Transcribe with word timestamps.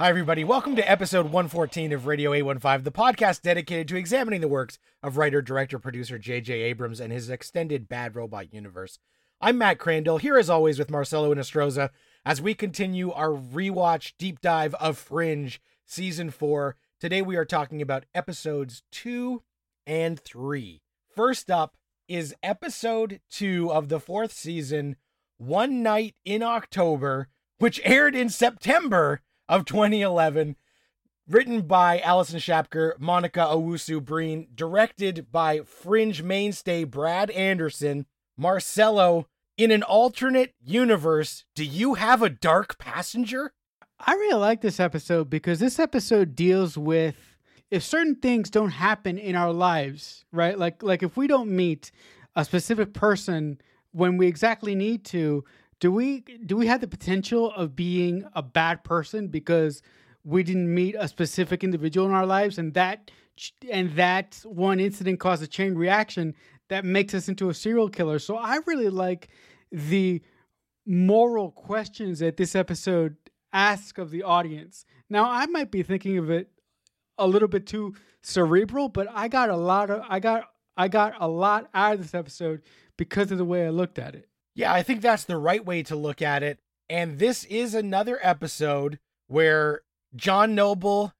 Hi, 0.00 0.10
everybody. 0.10 0.44
Welcome 0.44 0.76
to 0.76 0.88
episode 0.88 1.24
114 1.24 1.92
of 1.92 2.06
Radio 2.06 2.30
A15, 2.30 2.84
the 2.84 2.92
podcast 2.92 3.42
dedicated 3.42 3.88
to 3.88 3.96
examining 3.96 4.40
the 4.40 4.46
works 4.46 4.78
of 5.02 5.16
writer, 5.16 5.42
director, 5.42 5.80
producer 5.80 6.20
J.J. 6.20 6.54
Abrams 6.54 7.00
and 7.00 7.12
his 7.12 7.28
extended 7.28 7.88
Bad 7.88 8.14
Robot 8.14 8.54
universe. 8.54 9.00
I'm 9.40 9.58
Matt 9.58 9.80
Crandall, 9.80 10.18
here 10.18 10.38
as 10.38 10.48
always 10.48 10.78
with 10.78 10.88
Marcelo 10.88 11.34
Nostroza 11.34 11.90
as 12.24 12.40
we 12.40 12.54
continue 12.54 13.10
our 13.10 13.30
rewatch 13.30 14.12
deep 14.20 14.40
dive 14.40 14.72
of 14.74 14.96
Fringe 14.96 15.60
season 15.84 16.30
4. 16.30 16.76
Today 17.00 17.20
we 17.20 17.34
are 17.34 17.44
talking 17.44 17.82
about 17.82 18.06
episodes 18.14 18.84
2 18.92 19.42
and 19.84 20.20
3. 20.20 20.80
First 21.12 21.50
up 21.50 21.76
is 22.06 22.36
episode 22.40 23.20
2 23.32 23.72
of 23.72 23.88
the 23.88 23.98
fourth 23.98 24.30
season, 24.30 24.94
One 25.38 25.82
Night 25.82 26.14
in 26.24 26.44
October, 26.44 27.26
which 27.58 27.80
aired 27.82 28.14
in 28.14 28.28
September 28.28 29.22
of 29.48 29.64
2011, 29.64 30.56
written 31.28 31.62
by 31.62 32.00
Allison 32.00 32.38
Shapker, 32.38 32.94
Monica 32.98 33.40
Owusu 33.40 34.04
Breen, 34.04 34.48
directed 34.54 35.30
by 35.30 35.60
Fringe 35.60 36.22
mainstay 36.22 36.84
Brad 36.84 37.30
Anderson. 37.30 38.06
Marcelo, 38.36 39.26
in 39.56 39.70
an 39.70 39.82
alternate 39.82 40.54
universe, 40.64 41.44
do 41.54 41.64
you 41.64 41.94
have 41.94 42.22
a 42.22 42.30
dark 42.30 42.78
passenger? 42.78 43.52
I 43.98 44.12
really 44.12 44.38
like 44.38 44.60
this 44.60 44.78
episode 44.78 45.28
because 45.28 45.58
this 45.58 45.78
episode 45.78 46.36
deals 46.36 46.78
with 46.78 47.16
if 47.70 47.82
certain 47.82 48.14
things 48.14 48.48
don't 48.48 48.70
happen 48.70 49.18
in 49.18 49.34
our 49.34 49.52
lives, 49.52 50.24
right? 50.32 50.58
Like 50.58 50.82
like 50.82 51.02
if 51.02 51.16
we 51.16 51.26
don't 51.26 51.50
meet 51.50 51.90
a 52.36 52.44
specific 52.44 52.94
person 52.94 53.60
when 53.92 54.16
we 54.16 54.28
exactly 54.28 54.74
need 54.74 55.04
to, 55.06 55.44
do 55.80 55.92
we 55.92 56.20
do 56.44 56.56
we 56.56 56.66
have 56.66 56.80
the 56.80 56.88
potential 56.88 57.52
of 57.52 57.76
being 57.76 58.24
a 58.34 58.42
bad 58.42 58.84
person 58.84 59.28
because 59.28 59.82
we 60.24 60.42
didn't 60.42 60.72
meet 60.72 60.94
a 60.98 61.08
specific 61.08 61.62
individual 61.62 62.06
in 62.06 62.12
our 62.12 62.26
lives 62.26 62.58
and 62.58 62.74
that 62.74 63.10
and 63.70 63.92
that 63.92 64.40
one 64.44 64.80
incident 64.80 65.20
caused 65.20 65.42
a 65.42 65.46
chain 65.46 65.74
reaction 65.74 66.34
that 66.68 66.84
makes 66.84 67.14
us 67.14 67.28
into 67.28 67.48
a 67.48 67.54
serial 67.54 67.88
killer? 67.88 68.18
So 68.18 68.36
i 68.36 68.58
really 68.66 68.88
like 68.88 69.28
the 69.70 70.22
moral 70.86 71.50
questions 71.50 72.18
that 72.20 72.36
this 72.36 72.56
episode 72.56 73.16
asks 73.52 73.98
of 73.98 74.10
the 74.10 74.22
audience. 74.22 74.84
Now 75.08 75.30
i 75.30 75.46
might 75.46 75.70
be 75.70 75.82
thinking 75.82 76.18
of 76.18 76.30
it 76.30 76.50
a 77.18 77.26
little 77.26 77.48
bit 77.48 77.66
too 77.66 77.94
cerebral 78.22 78.88
but 78.88 79.06
i 79.14 79.28
got 79.28 79.48
a 79.48 79.56
lot 79.56 79.90
of 79.90 80.02
i 80.08 80.18
got 80.18 80.44
i 80.76 80.88
got 80.88 81.14
a 81.20 81.28
lot 81.28 81.68
out 81.72 81.94
of 81.94 82.00
this 82.00 82.14
episode 82.14 82.62
because 82.96 83.30
of 83.30 83.38
the 83.38 83.44
way 83.44 83.64
i 83.64 83.70
looked 83.70 83.98
at 83.98 84.14
it 84.14 84.28
yeah, 84.58 84.72
I 84.72 84.82
think 84.82 85.02
that's 85.02 85.22
the 85.22 85.36
right 85.36 85.64
way 85.64 85.84
to 85.84 85.94
look 85.94 86.20
at 86.20 86.42
it. 86.42 86.58
And 86.90 87.20
this 87.20 87.44
is 87.44 87.74
another 87.74 88.18
episode 88.20 88.98
where 89.28 89.82
John 90.16 90.56
Noble 90.56 91.12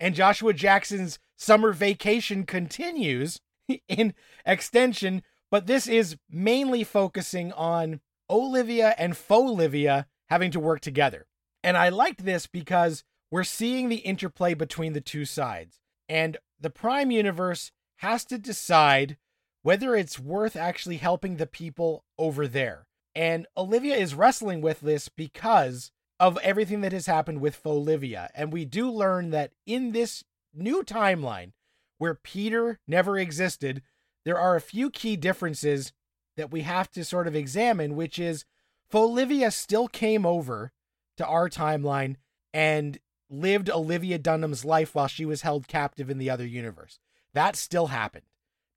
and 0.00 0.14
Joshua 0.14 0.54
Jackson's 0.54 1.18
summer 1.36 1.74
vacation 1.74 2.46
continues 2.46 3.38
in 3.88 4.14
extension, 4.46 5.22
but 5.50 5.66
this 5.66 5.86
is 5.86 6.16
mainly 6.30 6.82
focusing 6.82 7.52
on 7.52 8.00
Olivia 8.30 8.94
and 8.96 9.14
Olivia 9.30 10.06
having 10.30 10.50
to 10.50 10.58
work 10.58 10.80
together. 10.80 11.26
And 11.62 11.76
I 11.76 11.90
liked 11.90 12.24
this 12.24 12.46
because 12.46 13.04
we're 13.30 13.44
seeing 13.44 13.90
the 13.90 13.96
interplay 13.96 14.54
between 14.54 14.94
the 14.94 15.02
two 15.02 15.26
sides. 15.26 15.80
And 16.08 16.38
the 16.58 16.70
Prime 16.70 17.10
Universe 17.10 17.72
has 17.96 18.24
to 18.24 18.38
decide 18.38 19.18
whether 19.62 19.94
it's 19.94 20.18
worth 20.18 20.56
actually 20.56 20.96
helping 20.96 21.36
the 21.36 21.46
people 21.46 22.04
over 22.18 22.46
there. 22.46 22.86
And 23.14 23.46
Olivia 23.56 23.96
is 23.96 24.14
wrestling 24.14 24.60
with 24.60 24.80
this 24.80 25.08
because 25.08 25.90
of 26.18 26.38
everything 26.38 26.80
that 26.82 26.92
has 26.92 27.06
happened 27.06 27.40
with 27.40 27.64
Olivia. 27.64 28.30
And 28.34 28.52
we 28.52 28.64
do 28.64 28.90
learn 28.90 29.30
that 29.30 29.52
in 29.66 29.92
this 29.92 30.22
new 30.54 30.82
timeline 30.82 31.52
where 31.98 32.14
Peter 32.14 32.78
never 32.86 33.18
existed, 33.18 33.82
there 34.24 34.38
are 34.38 34.56
a 34.56 34.60
few 34.60 34.90
key 34.90 35.16
differences 35.16 35.92
that 36.36 36.50
we 36.50 36.62
have 36.62 36.90
to 36.92 37.04
sort 37.04 37.26
of 37.26 37.34
examine, 37.34 37.96
which 37.96 38.18
is 38.18 38.44
Olivia 38.94 39.50
still 39.50 39.88
came 39.88 40.24
over 40.24 40.72
to 41.16 41.26
our 41.26 41.48
timeline 41.48 42.16
and 42.52 42.98
lived 43.28 43.70
Olivia 43.70 44.18
Dunham's 44.18 44.64
life 44.64 44.94
while 44.94 45.06
she 45.06 45.24
was 45.24 45.42
held 45.42 45.68
captive 45.68 46.10
in 46.10 46.18
the 46.18 46.30
other 46.30 46.46
universe. 46.46 46.98
That 47.32 47.56
still 47.56 47.88
happened. 47.88 48.24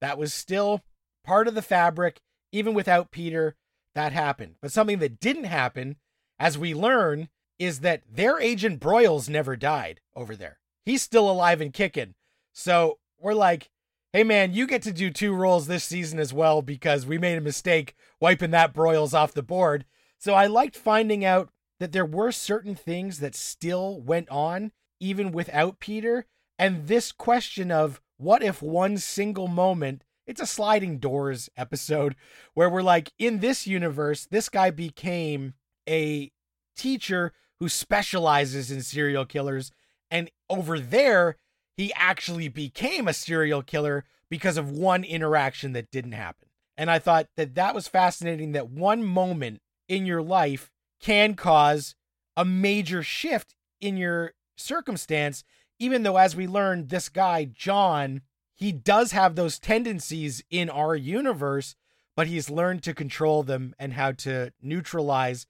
That 0.04 0.18
was 0.18 0.34
still 0.34 0.82
part 1.24 1.48
of 1.48 1.54
the 1.54 1.62
fabric, 1.62 2.20
even 2.52 2.74
without 2.74 3.10
Peter, 3.10 3.56
that 3.94 4.12
happened. 4.12 4.56
But 4.60 4.70
something 4.70 4.98
that 4.98 5.18
didn't 5.18 5.44
happen, 5.44 5.96
as 6.38 6.58
we 6.58 6.74
learn, 6.74 7.30
is 7.58 7.80
that 7.80 8.02
their 8.06 8.38
agent 8.38 8.80
Broyles 8.80 9.30
never 9.30 9.56
died 9.56 10.02
over 10.14 10.36
there. 10.36 10.58
He's 10.84 11.00
still 11.00 11.30
alive 11.30 11.62
and 11.62 11.72
kicking. 11.72 12.16
So 12.52 12.98
we're 13.18 13.32
like, 13.32 13.70
hey 14.12 14.24
man, 14.24 14.52
you 14.52 14.66
get 14.66 14.82
to 14.82 14.92
do 14.92 15.10
two 15.10 15.32
roles 15.32 15.68
this 15.68 15.84
season 15.84 16.18
as 16.18 16.34
well 16.34 16.60
because 16.60 17.06
we 17.06 17.16
made 17.16 17.38
a 17.38 17.40
mistake 17.40 17.94
wiping 18.20 18.50
that 18.50 18.74
Broyles 18.74 19.14
off 19.14 19.32
the 19.32 19.42
board. 19.42 19.86
So 20.18 20.34
I 20.34 20.48
liked 20.48 20.76
finding 20.76 21.24
out 21.24 21.48
that 21.80 21.92
there 21.92 22.04
were 22.04 22.30
certain 22.30 22.74
things 22.74 23.20
that 23.20 23.34
still 23.34 24.02
went 24.02 24.28
on 24.28 24.72
even 25.00 25.32
without 25.32 25.80
Peter. 25.80 26.26
And 26.58 26.88
this 26.88 27.10
question 27.10 27.70
of 27.70 28.02
what 28.16 28.42
if 28.42 28.62
one 28.62 28.98
single 28.98 29.48
moment, 29.48 30.02
it's 30.26 30.40
a 30.40 30.46
sliding 30.46 30.98
doors 30.98 31.48
episode 31.56 32.16
where 32.54 32.70
we're 32.70 32.82
like, 32.82 33.12
in 33.18 33.40
this 33.40 33.66
universe, 33.66 34.26
this 34.30 34.48
guy 34.48 34.70
became 34.70 35.54
a 35.88 36.30
teacher 36.76 37.32
who 37.60 37.68
specializes 37.68 38.70
in 38.70 38.82
serial 38.82 39.24
killers. 39.24 39.70
And 40.10 40.30
over 40.48 40.78
there, 40.78 41.36
he 41.76 41.92
actually 41.94 42.48
became 42.48 43.08
a 43.08 43.14
serial 43.14 43.62
killer 43.62 44.04
because 44.30 44.56
of 44.56 44.70
one 44.70 45.04
interaction 45.04 45.72
that 45.72 45.90
didn't 45.90 46.12
happen. 46.12 46.48
And 46.76 46.90
I 46.90 46.98
thought 46.98 47.28
that 47.36 47.54
that 47.54 47.74
was 47.74 47.88
fascinating 47.88 48.52
that 48.52 48.70
one 48.70 49.04
moment 49.04 49.60
in 49.88 50.06
your 50.06 50.22
life 50.22 50.70
can 51.00 51.34
cause 51.34 51.94
a 52.36 52.44
major 52.44 53.02
shift 53.02 53.54
in 53.80 53.96
your 53.96 54.32
circumstance 54.56 55.44
even 55.78 56.02
though 56.02 56.16
as 56.16 56.36
we 56.36 56.46
learned 56.46 56.88
this 56.88 57.08
guy 57.08 57.44
John 57.44 58.22
he 58.54 58.72
does 58.72 59.12
have 59.12 59.34
those 59.34 59.58
tendencies 59.58 60.42
in 60.50 60.70
our 60.70 60.94
universe 60.94 61.76
but 62.16 62.26
he's 62.26 62.50
learned 62.50 62.82
to 62.84 62.94
control 62.94 63.42
them 63.42 63.74
and 63.78 63.94
how 63.94 64.12
to 64.12 64.52
neutralize 64.62 65.46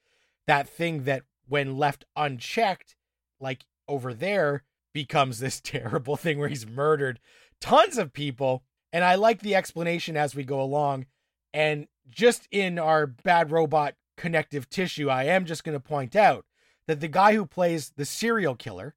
that 0.47 0.69
thing 0.69 1.05
that 1.05 1.23
when 1.47 1.77
left 1.77 2.05
unchecked 2.17 2.97
like 3.41 3.65
over 3.89 4.15
there 4.15 4.65
becomes 4.93 5.39
this 5.39 5.61
terrible 5.65 6.17
thing 6.17 6.39
where 6.39 6.49
he's 6.49 6.67
murdered 6.67 7.21
tons 7.61 7.99
of 7.99 8.12
people. 8.12 8.62
And 8.93 9.05
I 9.05 9.17
like 9.17 9.41
the 9.41 9.55
explanation 9.55 10.17
as 10.17 10.35
we 10.35 10.45
go 10.45 10.61
along. 10.61 11.06
And 11.53 11.89
just 12.09 12.47
in 12.51 12.79
our 12.79 13.06
bad 13.06 13.51
robot 13.51 13.95
connective 14.17 14.71
tissue 14.71 15.09
I 15.09 15.25
am 15.25 15.45
just 15.45 15.65
going 15.65 15.77
to 15.77 15.81
point 15.81 16.15
out 16.15 16.45
that 16.87 17.01
the 17.01 17.09
guy 17.09 17.35
who 17.35 17.47
plays 17.47 17.93
the 17.97 18.05
serial 18.05 18.55
killer 18.55 18.95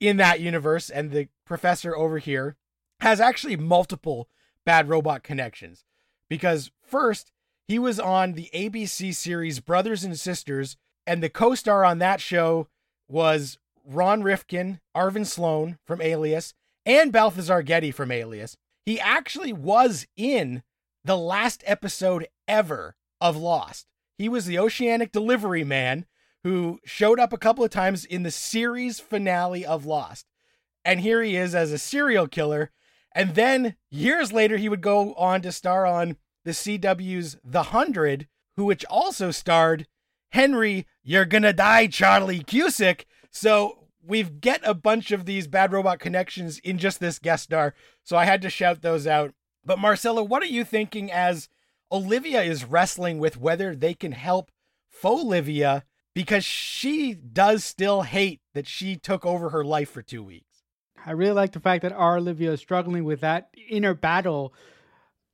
in 0.00 0.16
that 0.18 0.40
universe 0.40 0.90
and 0.90 1.10
the 1.10 1.28
professor 1.44 1.96
over 1.96 2.18
here 2.18 2.56
has 3.00 3.20
actually 3.20 3.56
multiple 3.56 4.28
bad 4.64 4.88
robot 4.88 5.22
connections 5.22 5.84
because 6.28 6.70
first 6.82 7.30
he 7.68 7.78
was 7.78 8.00
on 8.00 8.32
the 8.32 8.50
ABC 8.54 9.14
series 9.14 9.60
Brothers 9.60 10.04
and 10.04 10.18
Sisters 10.18 10.76
and 11.06 11.22
the 11.22 11.28
co-star 11.28 11.84
on 11.84 11.98
that 11.98 12.20
show 12.20 12.68
was 13.08 13.58
Ron 13.84 14.22
Rifkin, 14.22 14.80
Arvin 14.96 15.26
Sloane 15.26 15.78
from 15.84 16.00
Alias, 16.00 16.52
and 16.84 17.12
Balthazar 17.12 17.62
Getty 17.62 17.92
from 17.92 18.10
Alias. 18.10 18.56
He 18.84 18.98
actually 19.00 19.52
was 19.52 20.06
in 20.16 20.62
the 21.04 21.16
last 21.16 21.62
episode 21.66 22.26
ever 22.48 22.96
of 23.20 23.36
Lost. 23.36 23.86
He 24.18 24.28
was 24.28 24.46
the 24.46 24.58
oceanic 24.58 25.12
delivery 25.12 25.64
man 25.64 26.06
who 26.46 26.78
showed 26.84 27.18
up 27.18 27.32
a 27.32 27.38
couple 27.38 27.64
of 27.64 27.70
times 27.72 28.04
in 28.04 28.22
the 28.22 28.30
series 28.30 29.00
finale 29.00 29.66
of 29.66 29.84
Lost. 29.84 30.26
And 30.84 31.00
here 31.00 31.20
he 31.20 31.34
is 31.34 31.56
as 31.56 31.72
a 31.72 31.76
serial 31.76 32.28
killer. 32.28 32.70
And 33.12 33.34
then 33.34 33.74
years 33.90 34.32
later, 34.32 34.56
he 34.56 34.68
would 34.68 34.80
go 34.80 35.12
on 35.14 35.42
to 35.42 35.50
star 35.50 35.84
on 35.84 36.18
the 36.44 36.52
CW's 36.52 37.36
The 37.42 37.64
Hundred, 37.64 38.28
who 38.54 38.64
which 38.64 38.84
also 38.84 39.32
starred 39.32 39.88
Henry, 40.30 40.86
you're 41.02 41.24
gonna 41.24 41.52
die, 41.52 41.88
Charlie 41.88 42.44
Cusick. 42.44 43.06
So 43.32 43.88
we've 44.00 44.40
get 44.40 44.60
a 44.62 44.72
bunch 44.72 45.10
of 45.10 45.24
these 45.24 45.48
bad 45.48 45.72
robot 45.72 45.98
connections 45.98 46.60
in 46.60 46.78
just 46.78 47.00
this 47.00 47.18
guest 47.18 47.42
star. 47.42 47.74
So 48.04 48.16
I 48.16 48.24
had 48.24 48.40
to 48.42 48.50
shout 48.50 48.82
those 48.82 49.08
out. 49.08 49.34
But 49.64 49.80
Marcelo, 49.80 50.22
what 50.22 50.44
are 50.44 50.46
you 50.46 50.62
thinking 50.62 51.10
as 51.10 51.48
Olivia 51.90 52.42
is 52.42 52.64
wrestling 52.64 53.18
with 53.18 53.36
whether 53.36 53.74
they 53.74 53.94
can 53.94 54.12
help 54.12 54.52
Olivia 55.04 55.82
because 56.16 56.46
she 56.46 57.12
does 57.12 57.62
still 57.62 58.00
hate 58.00 58.40
that 58.54 58.66
she 58.66 58.96
took 58.96 59.26
over 59.26 59.50
her 59.50 59.62
life 59.62 59.90
for 59.90 60.00
two 60.00 60.22
weeks. 60.22 60.62
I 61.04 61.10
really 61.10 61.34
like 61.34 61.52
the 61.52 61.60
fact 61.60 61.82
that 61.82 61.92
our 61.92 62.16
Olivia 62.16 62.52
is 62.52 62.60
struggling 62.60 63.04
with 63.04 63.20
that 63.20 63.50
inner 63.68 63.92
battle 63.92 64.54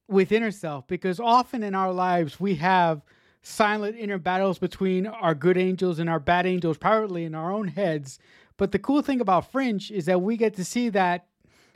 within 0.09 0.43
herself 0.43 0.89
because 0.89 1.21
often 1.21 1.63
in 1.63 1.77
our 1.77 1.93
lives 1.93 2.41
we 2.41 2.57
have 2.57 3.03
silent 3.43 3.95
inner 3.97 4.19
battles 4.19 4.59
between 4.59 5.07
our 5.07 5.37
good 5.37 5.57
angels 5.57 6.01
and 6.01 6.11
our 6.11 6.19
bad 6.19 6.47
angels, 6.47 6.79
privately 6.79 7.25
in 7.25 7.37
our 7.37 7.53
own 7.53 7.69
heads. 7.69 8.19
But 8.57 8.73
the 8.73 8.81
cool 8.81 9.03
thing 9.03 9.21
about 9.21 9.53
Fringe 9.53 9.89
is 9.89 10.07
that 10.07 10.21
we 10.21 10.37
get 10.37 10.55
to 10.55 10.65
see 10.65 10.89
that 10.89 11.27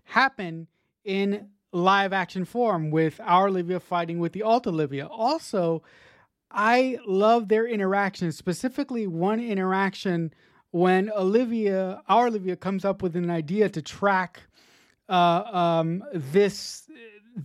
happen 0.02 0.66
in 1.04 1.50
live 1.70 2.12
action 2.12 2.44
form 2.44 2.90
with 2.90 3.20
our 3.22 3.46
Olivia 3.46 3.78
fighting 3.78 4.18
with 4.18 4.32
the 4.32 4.42
alt 4.42 4.66
Olivia. 4.66 5.06
Also, 5.06 5.84
I 6.50 6.98
love 7.06 7.48
their 7.48 7.66
interactions, 7.66 8.36
specifically 8.36 9.06
one 9.06 9.40
interaction 9.40 10.32
when 10.70 11.10
Olivia, 11.10 12.02
our 12.08 12.26
Olivia, 12.28 12.56
comes 12.56 12.84
up 12.84 13.02
with 13.02 13.16
an 13.16 13.30
idea 13.30 13.68
to 13.68 13.82
track 13.82 14.42
uh, 15.08 15.42
um, 15.52 16.02
this 16.12 16.88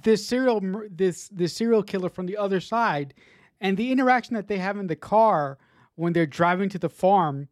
this 0.03 0.25
serial 0.25 0.62
this 0.89 1.27
this 1.30 1.53
serial 1.53 1.83
killer 1.83 2.09
from 2.09 2.25
the 2.25 2.38
other 2.38 2.59
side, 2.59 3.13
and 3.59 3.77
the 3.77 3.92
interaction 3.92 4.36
that 4.36 4.48
they 4.48 4.57
have 4.57 4.77
in 4.77 4.88
the 4.88 4.95
car 4.95 5.57
when 5.95 6.13
they're 6.13 6.25
driving 6.25 6.69
to 6.69 6.80
the 6.80 6.89
farm, 6.89 7.48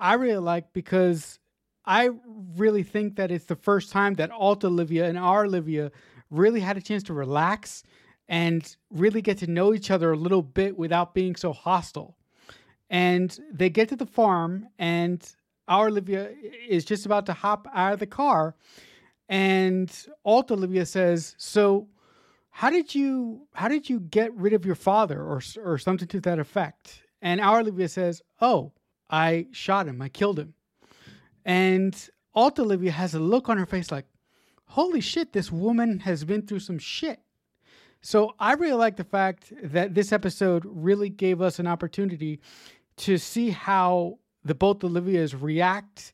I 0.00 0.14
really 0.14 0.38
like 0.38 0.72
because 0.72 1.38
I 1.84 2.10
really 2.56 2.82
think 2.82 3.16
that 3.16 3.30
it's 3.30 3.44
the 3.46 3.56
first 3.56 3.90
time 3.92 4.14
that 4.14 4.30
Alt 4.30 4.64
Olivia 4.64 5.06
and 5.08 5.18
our 5.18 5.44
Olivia 5.44 5.90
really 6.30 6.60
had 6.60 6.76
a 6.76 6.80
chance 6.80 7.02
to 7.04 7.12
relax 7.12 7.82
and 8.28 8.76
really 8.90 9.22
get 9.22 9.38
to 9.38 9.46
know 9.46 9.74
each 9.74 9.90
other 9.90 10.12
a 10.12 10.16
little 10.16 10.42
bit 10.42 10.76
without 10.76 11.14
being 11.14 11.36
so 11.36 11.52
hostile. 11.52 12.16
And 12.90 13.36
they 13.52 13.70
get 13.70 13.88
to 13.88 13.96
the 13.96 14.06
farm, 14.06 14.68
and 14.78 15.26
our 15.68 15.86
Olivia 15.88 16.30
is 16.68 16.84
just 16.84 17.06
about 17.06 17.26
to 17.26 17.32
hop 17.32 17.66
out 17.74 17.94
of 17.94 17.98
the 18.00 18.06
car. 18.06 18.54
And 19.28 19.90
Alt 20.24 20.50
Olivia 20.50 20.84
says, 20.84 21.34
So, 21.38 21.88
how 22.52 22.70
did 22.70 22.94
you 22.94 23.48
how 23.54 23.66
did 23.66 23.88
you 23.88 23.98
get 23.98 24.32
rid 24.34 24.52
of 24.52 24.64
your 24.64 24.74
father 24.74 25.20
or 25.20 25.40
or 25.64 25.78
something 25.78 26.06
to 26.06 26.20
that 26.20 26.38
effect 26.38 27.02
and 27.22 27.40
our 27.40 27.60
olivia 27.60 27.88
says 27.88 28.22
oh 28.40 28.72
i 29.10 29.46
shot 29.50 29.88
him 29.88 30.00
i 30.02 30.08
killed 30.08 30.38
him 30.38 30.54
and 31.44 32.10
alt 32.34 32.60
olivia 32.60 32.92
has 32.92 33.14
a 33.14 33.18
look 33.18 33.48
on 33.48 33.56
her 33.56 33.66
face 33.66 33.90
like 33.90 34.04
holy 34.66 35.00
shit 35.00 35.32
this 35.32 35.50
woman 35.50 36.00
has 36.00 36.24
been 36.24 36.46
through 36.46 36.60
some 36.60 36.78
shit 36.78 37.20
so 38.02 38.34
i 38.38 38.52
really 38.54 38.74
like 38.74 38.96
the 38.96 39.04
fact 39.04 39.52
that 39.62 39.94
this 39.94 40.12
episode 40.12 40.64
really 40.66 41.08
gave 41.08 41.40
us 41.40 41.58
an 41.58 41.66
opportunity 41.66 42.40
to 42.96 43.16
see 43.16 43.50
how 43.50 44.18
the 44.44 44.54
both 44.54 44.80
olivias 44.80 45.40
react 45.40 46.12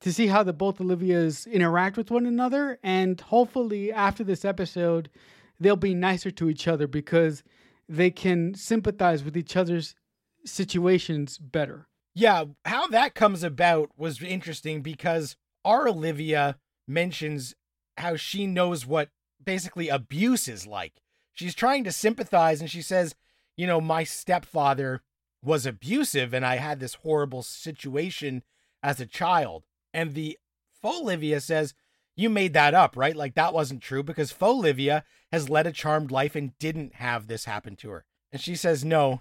to 0.00 0.12
see 0.12 0.28
how 0.28 0.42
the 0.42 0.52
both 0.52 0.78
olivias 0.78 1.50
interact 1.50 1.96
with 1.96 2.10
one 2.10 2.26
another 2.26 2.78
and 2.82 3.20
hopefully 3.20 3.92
after 3.92 4.22
this 4.22 4.44
episode 4.44 5.10
they'll 5.60 5.76
be 5.76 5.94
nicer 5.94 6.30
to 6.30 6.48
each 6.48 6.68
other 6.68 6.86
because 6.86 7.42
they 7.88 8.10
can 8.10 8.54
sympathize 8.54 9.24
with 9.24 9.36
each 9.36 9.56
other's 9.56 9.94
situations 10.44 11.38
better. 11.38 11.86
Yeah, 12.14 12.44
how 12.64 12.86
that 12.88 13.14
comes 13.14 13.42
about 13.42 13.90
was 13.96 14.22
interesting 14.22 14.82
because 14.82 15.36
our 15.64 15.88
Olivia 15.88 16.58
mentions 16.86 17.54
how 17.96 18.16
she 18.16 18.46
knows 18.46 18.86
what 18.86 19.10
basically 19.42 19.88
abuse 19.88 20.48
is 20.48 20.66
like. 20.66 20.94
She's 21.32 21.54
trying 21.54 21.84
to 21.84 21.92
sympathize 21.92 22.60
and 22.60 22.70
she 22.70 22.82
says, 22.82 23.14
you 23.56 23.66
know, 23.66 23.80
my 23.80 24.04
stepfather 24.04 25.02
was 25.42 25.66
abusive 25.66 26.34
and 26.34 26.44
I 26.44 26.56
had 26.56 26.80
this 26.80 26.94
horrible 26.94 27.42
situation 27.42 28.42
as 28.82 29.00
a 29.00 29.06
child. 29.06 29.64
And 29.94 30.14
the 30.14 30.38
Olivia 30.84 31.40
says, 31.40 31.74
you 32.16 32.28
made 32.28 32.52
that 32.54 32.74
up, 32.74 32.96
right? 32.96 33.14
Like 33.14 33.34
that 33.34 33.54
wasn't 33.54 33.82
true 33.82 34.02
because 34.02 34.34
Olivia 34.42 35.04
has 35.30 35.48
led 35.48 35.66
a 35.66 35.72
charmed 35.72 36.10
life 36.10 36.34
and 36.34 36.58
didn't 36.58 36.96
have 36.96 37.26
this 37.26 37.44
happen 37.44 37.76
to 37.76 37.90
her. 37.90 38.04
And 38.32 38.42
she 38.42 38.56
says, 38.56 38.84
no, 38.84 39.20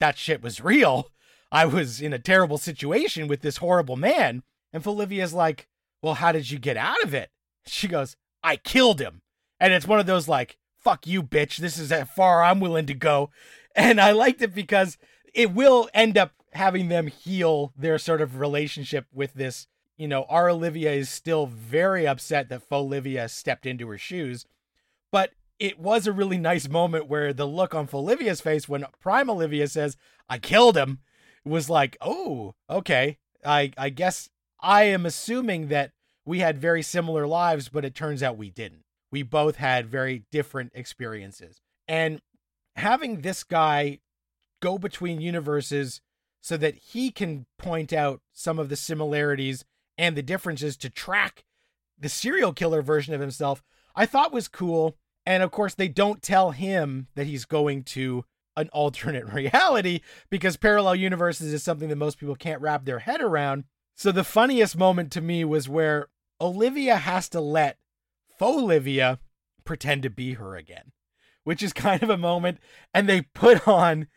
that 0.00 0.16
shit 0.16 0.42
was 0.42 0.62
real. 0.62 1.08
I 1.50 1.66
was 1.66 2.00
in 2.00 2.14
a 2.14 2.18
terrible 2.18 2.58
situation 2.58 3.28
with 3.28 3.42
this 3.42 3.58
horrible 3.58 3.96
man. 3.96 4.42
And 4.72 4.86
Olivia's 4.86 5.34
like, 5.34 5.68
well, 6.00 6.14
how 6.14 6.32
did 6.32 6.50
you 6.50 6.58
get 6.58 6.78
out 6.78 7.02
of 7.02 7.12
it? 7.12 7.30
She 7.66 7.88
goes, 7.88 8.16
I 8.42 8.56
killed 8.56 9.00
him. 9.00 9.20
And 9.62 9.72
it's 9.72 9.86
one 9.86 9.98
of 9.98 10.06
those 10.06 10.28
like, 10.28 10.58
fuck 10.78 11.06
you, 11.06 11.22
bitch. 11.22 11.56
This 11.56 11.78
is 11.78 11.90
as 11.90 12.08
far 12.10 12.42
I'm 12.42 12.60
willing 12.60 12.86
to 12.86 12.94
go. 12.94 13.30
And 13.74 13.98
I 13.98 14.10
liked 14.10 14.42
it 14.42 14.54
because 14.54 14.98
it 15.32 15.54
will 15.54 15.88
end 15.94 16.18
up 16.18 16.32
having 16.52 16.88
them 16.88 17.06
heal 17.06 17.72
their 17.74 17.96
sort 17.96 18.20
of 18.20 18.38
relationship 18.38 19.06
with 19.14 19.32
this 19.32 19.66
you 20.02 20.08
know, 20.08 20.24
our 20.28 20.48
Olivia 20.48 20.90
is 20.92 21.08
still 21.08 21.46
very 21.46 22.08
upset 22.08 22.48
that 22.48 22.62
faux 22.62 22.86
Olivia 22.86 23.28
stepped 23.28 23.66
into 23.66 23.88
her 23.88 23.98
shoes. 23.98 24.46
But 25.10 25.30
it 25.58 25.78
was 25.78 26.06
a 26.06 26.12
really 26.12 26.38
nice 26.38 26.68
moment 26.68 27.06
where 27.06 27.32
the 27.32 27.46
look 27.46 27.72
on 27.72 27.88
Olivia's 27.92 28.40
face 28.40 28.68
when 28.68 28.84
Prime 29.00 29.30
Olivia 29.30 29.68
says, 29.68 29.96
I 30.28 30.38
killed 30.38 30.76
him, 30.76 30.98
was 31.44 31.70
like, 31.70 31.96
oh, 32.00 32.56
okay. 32.68 33.18
I, 33.44 33.70
I 33.78 33.90
guess 33.90 34.28
I 34.60 34.84
am 34.84 35.06
assuming 35.06 35.68
that 35.68 35.92
we 36.24 36.40
had 36.40 36.58
very 36.58 36.82
similar 36.82 37.26
lives, 37.26 37.68
but 37.68 37.84
it 37.84 37.94
turns 37.94 38.24
out 38.24 38.36
we 38.36 38.50
didn't. 38.50 38.81
We 39.12 39.22
both 39.22 39.56
had 39.56 39.86
very 39.86 40.24
different 40.32 40.72
experiences. 40.74 41.60
And 41.86 42.20
having 42.76 43.20
this 43.20 43.44
guy 43.44 44.00
go 44.60 44.78
between 44.78 45.20
universes 45.20 46.00
so 46.40 46.56
that 46.56 46.74
he 46.74 47.10
can 47.10 47.46
point 47.58 47.92
out 47.92 48.20
some 48.32 48.58
of 48.58 48.68
the 48.68 48.76
similarities 48.76 49.64
and 49.98 50.16
the 50.16 50.22
differences 50.22 50.76
to 50.78 50.90
track 50.90 51.44
the 51.98 52.08
serial 52.08 52.52
killer 52.52 52.82
version 52.82 53.14
of 53.14 53.20
himself, 53.20 53.62
I 53.94 54.06
thought 54.06 54.32
was 54.32 54.48
cool. 54.48 54.96
And 55.24 55.42
of 55.42 55.50
course, 55.50 55.74
they 55.74 55.88
don't 55.88 56.22
tell 56.22 56.50
him 56.50 57.06
that 57.14 57.26
he's 57.26 57.44
going 57.44 57.84
to 57.84 58.24
an 58.56 58.68
alternate 58.72 59.32
reality 59.32 60.00
because 60.30 60.56
parallel 60.56 60.96
universes 60.96 61.52
is 61.52 61.62
something 61.62 61.88
that 61.88 61.96
most 61.96 62.18
people 62.18 62.34
can't 62.34 62.60
wrap 62.60 62.84
their 62.84 63.00
head 63.00 63.20
around. 63.20 63.64
So 63.94 64.10
the 64.10 64.24
funniest 64.24 64.76
moment 64.76 65.12
to 65.12 65.20
me 65.20 65.44
was 65.44 65.68
where 65.68 66.08
Olivia 66.40 66.96
has 66.96 67.28
to 67.30 67.40
let 67.40 67.78
Olivia 68.42 69.18
pretend 69.64 70.02
to 70.02 70.10
be 70.10 70.34
her 70.34 70.56
again, 70.56 70.92
which 71.44 71.62
is 71.62 71.72
kind 71.72 72.02
of 72.02 72.10
a 72.10 72.16
moment. 72.16 72.58
And 72.92 73.08
they 73.08 73.22
put 73.22 73.66
on 73.66 74.08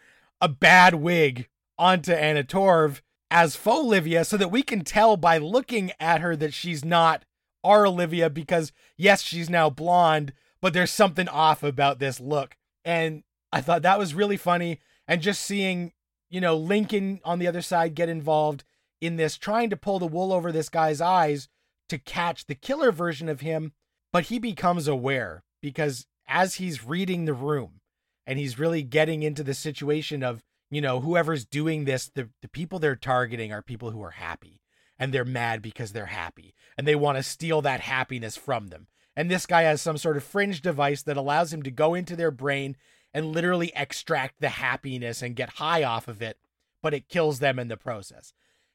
a 0.41 0.49
bad 0.49 0.95
wig 0.95 1.47
onto 1.77 2.11
Anna 2.11 2.43
Torv 2.43 3.01
as 3.31 3.59
Olivia 3.65 4.23
so 4.23 4.37
that 4.37 4.51
we 4.51 4.63
can 4.63 4.83
tell 4.83 5.17
by 5.17 5.37
looking 5.37 5.91
at 5.99 6.21
her 6.21 6.35
that 6.35 6.53
she's 6.53 6.85
not 6.85 7.25
our 7.63 7.85
Olivia 7.85 8.29
because 8.29 8.71
yes, 8.97 9.21
she's 9.21 9.49
now 9.49 9.69
blonde, 9.69 10.33
but 10.61 10.73
there's 10.73 10.91
something 10.91 11.27
off 11.27 11.63
about 11.63 11.99
this 11.99 12.19
look. 12.19 12.55
And 12.83 13.23
I 13.51 13.61
thought 13.61 13.81
that 13.81 13.99
was 13.99 14.13
really 14.13 14.37
funny 14.37 14.79
and 15.07 15.21
just 15.21 15.41
seeing, 15.41 15.93
you 16.29 16.39
know, 16.39 16.55
Lincoln 16.55 17.19
on 17.23 17.39
the 17.39 17.47
other 17.47 17.61
side 17.61 17.95
get 17.95 18.09
involved 18.09 18.63
in 19.01 19.17
this 19.17 19.37
trying 19.37 19.69
to 19.69 19.77
pull 19.77 19.99
the 19.99 20.07
wool 20.07 20.31
over 20.31 20.51
this 20.51 20.69
guy's 20.69 21.01
eyes 21.01 21.49
to 21.89 21.97
catch 21.97 22.45
the 22.45 22.55
killer 22.55 22.91
version 22.91 23.29
of 23.29 23.41
him, 23.41 23.73
but 24.15 24.27
he 24.27 24.39
becomes 24.39 24.87
aware 24.87 25.43
because 25.61 26.07
as 26.25 26.53
he's 26.53 26.85
reading 26.85 27.25
the 27.25 27.33
room 27.33 27.81
and 28.25 28.39
he's 28.39 28.57
really 28.57 28.81
getting 28.81 29.23
into 29.23 29.43
the 29.43 29.53
situation 29.53 30.23
of 30.23 30.41
you 30.69 30.79
know, 30.79 31.01
whoever's 31.01 31.43
doing 31.43 31.83
this, 31.83 32.09
the, 32.15 32.29
the 32.41 32.47
people 32.47 32.79
they're 32.79 32.95
targeting 32.95 33.51
are 33.51 33.61
people 33.61 33.91
who 33.91 34.01
are 34.01 34.11
happy 34.11 34.61
and 34.97 35.13
they're 35.13 35.25
mad 35.25 35.61
because 35.61 35.91
they're 35.91 36.05
happy 36.05 36.55
and 36.77 36.87
they 36.87 36.95
want 36.95 37.17
to 37.17 37.23
steal 37.23 37.61
that 37.61 37.81
happiness 37.81 38.37
from 38.37 38.67
them. 38.67 38.87
And 39.17 39.29
this 39.29 39.45
guy 39.45 39.63
has 39.63 39.81
some 39.81 39.97
sort 39.97 40.15
of 40.15 40.23
fringe 40.23 40.61
device 40.61 41.03
that 41.03 41.17
allows 41.17 41.51
him 41.51 41.61
to 41.63 41.69
go 41.69 41.93
into 41.93 42.15
their 42.15 42.31
brain 42.31 42.77
and 43.13 43.33
literally 43.33 43.73
extract 43.75 44.39
the 44.39 44.47
happiness 44.47 45.21
and 45.21 45.35
get 45.35 45.55
high 45.55 45.83
off 45.83 46.07
of 46.07 46.21
it, 46.21 46.37
but 46.81 46.93
it 46.93 47.09
kills 47.09 47.39
them 47.39 47.59
in 47.59 47.67
the 47.67 47.75
process. 47.75 48.31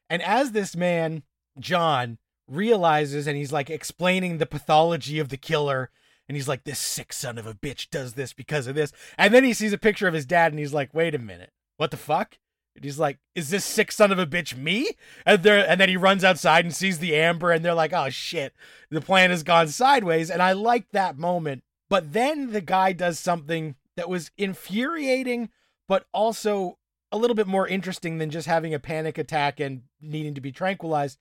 And 0.07 0.21
as 0.21 0.51
this 0.51 0.75
man, 0.75 1.23
John, 1.59 2.19
realizes 2.47 3.27
and 3.27 3.37
he's 3.37 3.53
like 3.53 3.69
explaining 3.69 4.37
the 4.37 4.45
pathology 4.45 5.19
of 5.19 5.29
the 5.29 5.37
killer 5.37 5.89
and 6.27 6.35
he's 6.35 6.47
like 6.47 6.63
this 6.63 6.79
sick 6.79 7.13
son 7.13 7.37
of 7.37 7.47
a 7.47 7.53
bitch 7.53 7.89
does 7.89 8.13
this 8.13 8.33
because 8.33 8.67
of 8.67 8.75
this 8.75 8.91
and 9.17 9.33
then 9.33 9.43
he 9.43 9.53
sees 9.53 9.73
a 9.73 9.77
picture 9.77 10.07
of 10.07 10.13
his 10.13 10.25
dad 10.25 10.51
and 10.51 10.59
he's 10.59 10.73
like 10.73 10.93
wait 10.93 11.15
a 11.15 11.19
minute 11.19 11.51
what 11.81 11.89
the 11.89 11.97
fuck? 11.97 12.37
And 12.75 12.85
he's 12.85 12.99
like, 12.99 13.17
is 13.33 13.49
this 13.49 13.65
sick 13.65 13.91
son 13.91 14.11
of 14.11 14.19
a 14.19 14.27
bitch 14.27 14.55
me? 14.55 14.91
And 15.25 15.41
there, 15.41 15.67
and 15.67 15.81
then 15.81 15.89
he 15.89 15.97
runs 15.97 16.23
outside 16.23 16.63
and 16.63 16.75
sees 16.75 16.99
the 16.99 17.15
amber, 17.15 17.51
and 17.51 17.65
they're 17.65 17.73
like, 17.73 17.91
oh 17.91 18.11
shit, 18.11 18.53
the 18.91 19.01
plan 19.01 19.31
has 19.31 19.41
gone 19.41 19.67
sideways. 19.67 20.29
And 20.29 20.43
I 20.43 20.51
like 20.51 20.91
that 20.91 21.17
moment. 21.17 21.63
But 21.89 22.13
then 22.13 22.51
the 22.51 22.61
guy 22.61 22.93
does 22.93 23.17
something 23.17 23.73
that 23.97 24.09
was 24.09 24.29
infuriating, 24.37 25.49
but 25.87 26.05
also 26.13 26.77
a 27.11 27.17
little 27.17 27.35
bit 27.35 27.47
more 27.47 27.67
interesting 27.67 28.19
than 28.19 28.29
just 28.29 28.47
having 28.47 28.75
a 28.75 28.79
panic 28.79 29.17
attack 29.17 29.59
and 29.59 29.81
needing 29.99 30.35
to 30.35 30.41
be 30.41 30.51
tranquilized. 30.51 31.17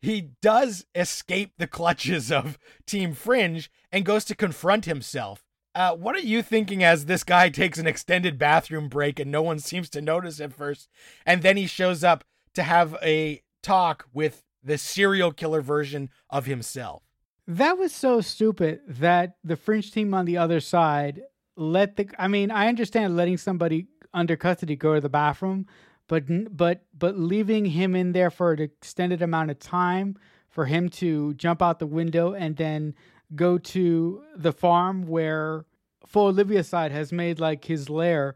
He 0.00 0.30
does 0.40 0.86
escape 0.94 1.52
the 1.58 1.66
clutches 1.66 2.32
of 2.32 2.58
Team 2.86 3.12
Fringe 3.12 3.70
and 3.92 4.04
goes 4.04 4.24
to 4.26 4.34
confront 4.34 4.86
himself. 4.86 5.44
Uh, 5.74 5.94
what 5.94 6.16
are 6.16 6.20
you 6.20 6.42
thinking 6.42 6.82
as 6.82 7.04
this 7.04 7.22
guy 7.22 7.48
takes 7.48 7.78
an 7.78 7.86
extended 7.86 8.38
bathroom 8.38 8.88
break 8.88 9.20
and 9.20 9.30
no 9.30 9.42
one 9.42 9.58
seems 9.58 9.88
to 9.90 10.00
notice 10.00 10.40
at 10.40 10.52
first? 10.52 10.88
And 11.24 11.42
then 11.42 11.56
he 11.56 11.66
shows 11.66 12.02
up 12.02 12.24
to 12.54 12.62
have 12.62 12.96
a 13.02 13.42
talk 13.62 14.06
with 14.12 14.42
the 14.62 14.78
serial 14.78 15.32
killer 15.32 15.60
version 15.60 16.10
of 16.28 16.46
himself. 16.46 17.02
That 17.46 17.78
was 17.78 17.92
so 17.92 18.20
stupid 18.20 18.80
that 18.86 19.36
the 19.44 19.56
Fringe 19.56 19.90
team 19.90 20.14
on 20.14 20.24
the 20.24 20.38
other 20.38 20.60
side 20.60 21.22
let 21.56 21.96
the. 21.96 22.08
I 22.18 22.28
mean, 22.28 22.50
I 22.50 22.68
understand 22.68 23.16
letting 23.16 23.38
somebody 23.38 23.86
under 24.12 24.36
custody 24.36 24.76
go 24.76 24.94
to 24.94 25.00
the 25.00 25.08
bathroom, 25.08 25.66
but 26.10 26.24
but 26.56 26.82
but 26.98 27.16
leaving 27.16 27.64
him 27.64 27.94
in 27.94 28.10
there 28.10 28.30
for 28.30 28.50
an 28.50 28.60
extended 28.60 29.22
amount 29.22 29.48
of 29.48 29.60
time 29.60 30.18
for 30.48 30.66
him 30.66 30.88
to 30.88 31.32
jump 31.34 31.62
out 31.62 31.78
the 31.78 31.86
window 31.86 32.32
and 32.34 32.56
then 32.56 32.94
go 33.36 33.56
to 33.58 34.20
the 34.34 34.52
farm 34.52 35.06
where 35.06 35.64
for 36.08 36.30
Olivia 36.30 36.64
side 36.64 36.90
has 36.90 37.12
made 37.12 37.38
like 37.38 37.64
his 37.64 37.88
lair. 37.88 38.34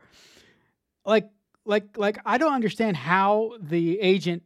Like 1.05 1.29
like 1.65 1.99
like 1.99 2.19
I 2.25 2.39
don't 2.39 2.53
understand 2.53 2.97
how 2.97 3.57
the 3.61 3.99
agent 3.99 4.45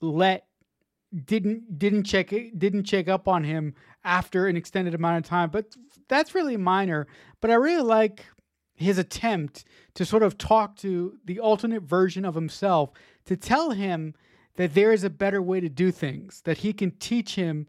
let 0.00 0.46
didn't 1.14 1.78
didn't 1.78 2.04
check 2.04 2.30
didn't 2.30 2.84
check 2.84 3.08
up 3.08 3.28
on 3.28 3.44
him 3.44 3.74
after 4.04 4.46
an 4.46 4.56
extended 4.56 4.94
amount 4.94 5.18
of 5.18 5.28
time, 5.28 5.50
but 5.50 5.66
that's 6.08 6.34
really 6.34 6.56
minor. 6.56 7.06
But 7.42 7.50
I 7.50 7.54
really 7.56 7.82
like 7.82 8.24
his 8.80 8.98
attempt 8.98 9.64
to 9.94 10.04
sort 10.04 10.22
of 10.22 10.38
talk 10.38 10.74
to 10.76 11.18
the 11.24 11.38
alternate 11.38 11.82
version 11.82 12.24
of 12.24 12.34
himself 12.34 12.90
to 13.26 13.36
tell 13.36 13.70
him 13.70 14.14
that 14.56 14.74
there 14.74 14.92
is 14.92 15.04
a 15.04 15.10
better 15.10 15.40
way 15.42 15.60
to 15.60 15.68
do 15.68 15.90
things, 15.90 16.40
that 16.42 16.58
he 16.58 16.72
can 16.72 16.90
teach 16.92 17.34
him 17.34 17.66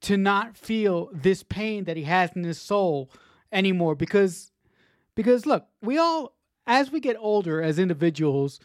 to 0.00 0.16
not 0.16 0.56
feel 0.56 1.10
this 1.12 1.42
pain 1.42 1.84
that 1.84 1.96
he 1.96 2.04
has 2.04 2.30
in 2.36 2.44
his 2.44 2.60
soul 2.60 3.10
anymore. 3.50 3.94
Because 3.94 4.52
because 5.16 5.46
look, 5.46 5.66
we 5.82 5.98
all 5.98 6.36
as 6.66 6.92
we 6.92 7.00
get 7.00 7.16
older 7.18 7.60
as 7.60 7.78
individuals, 7.78 8.60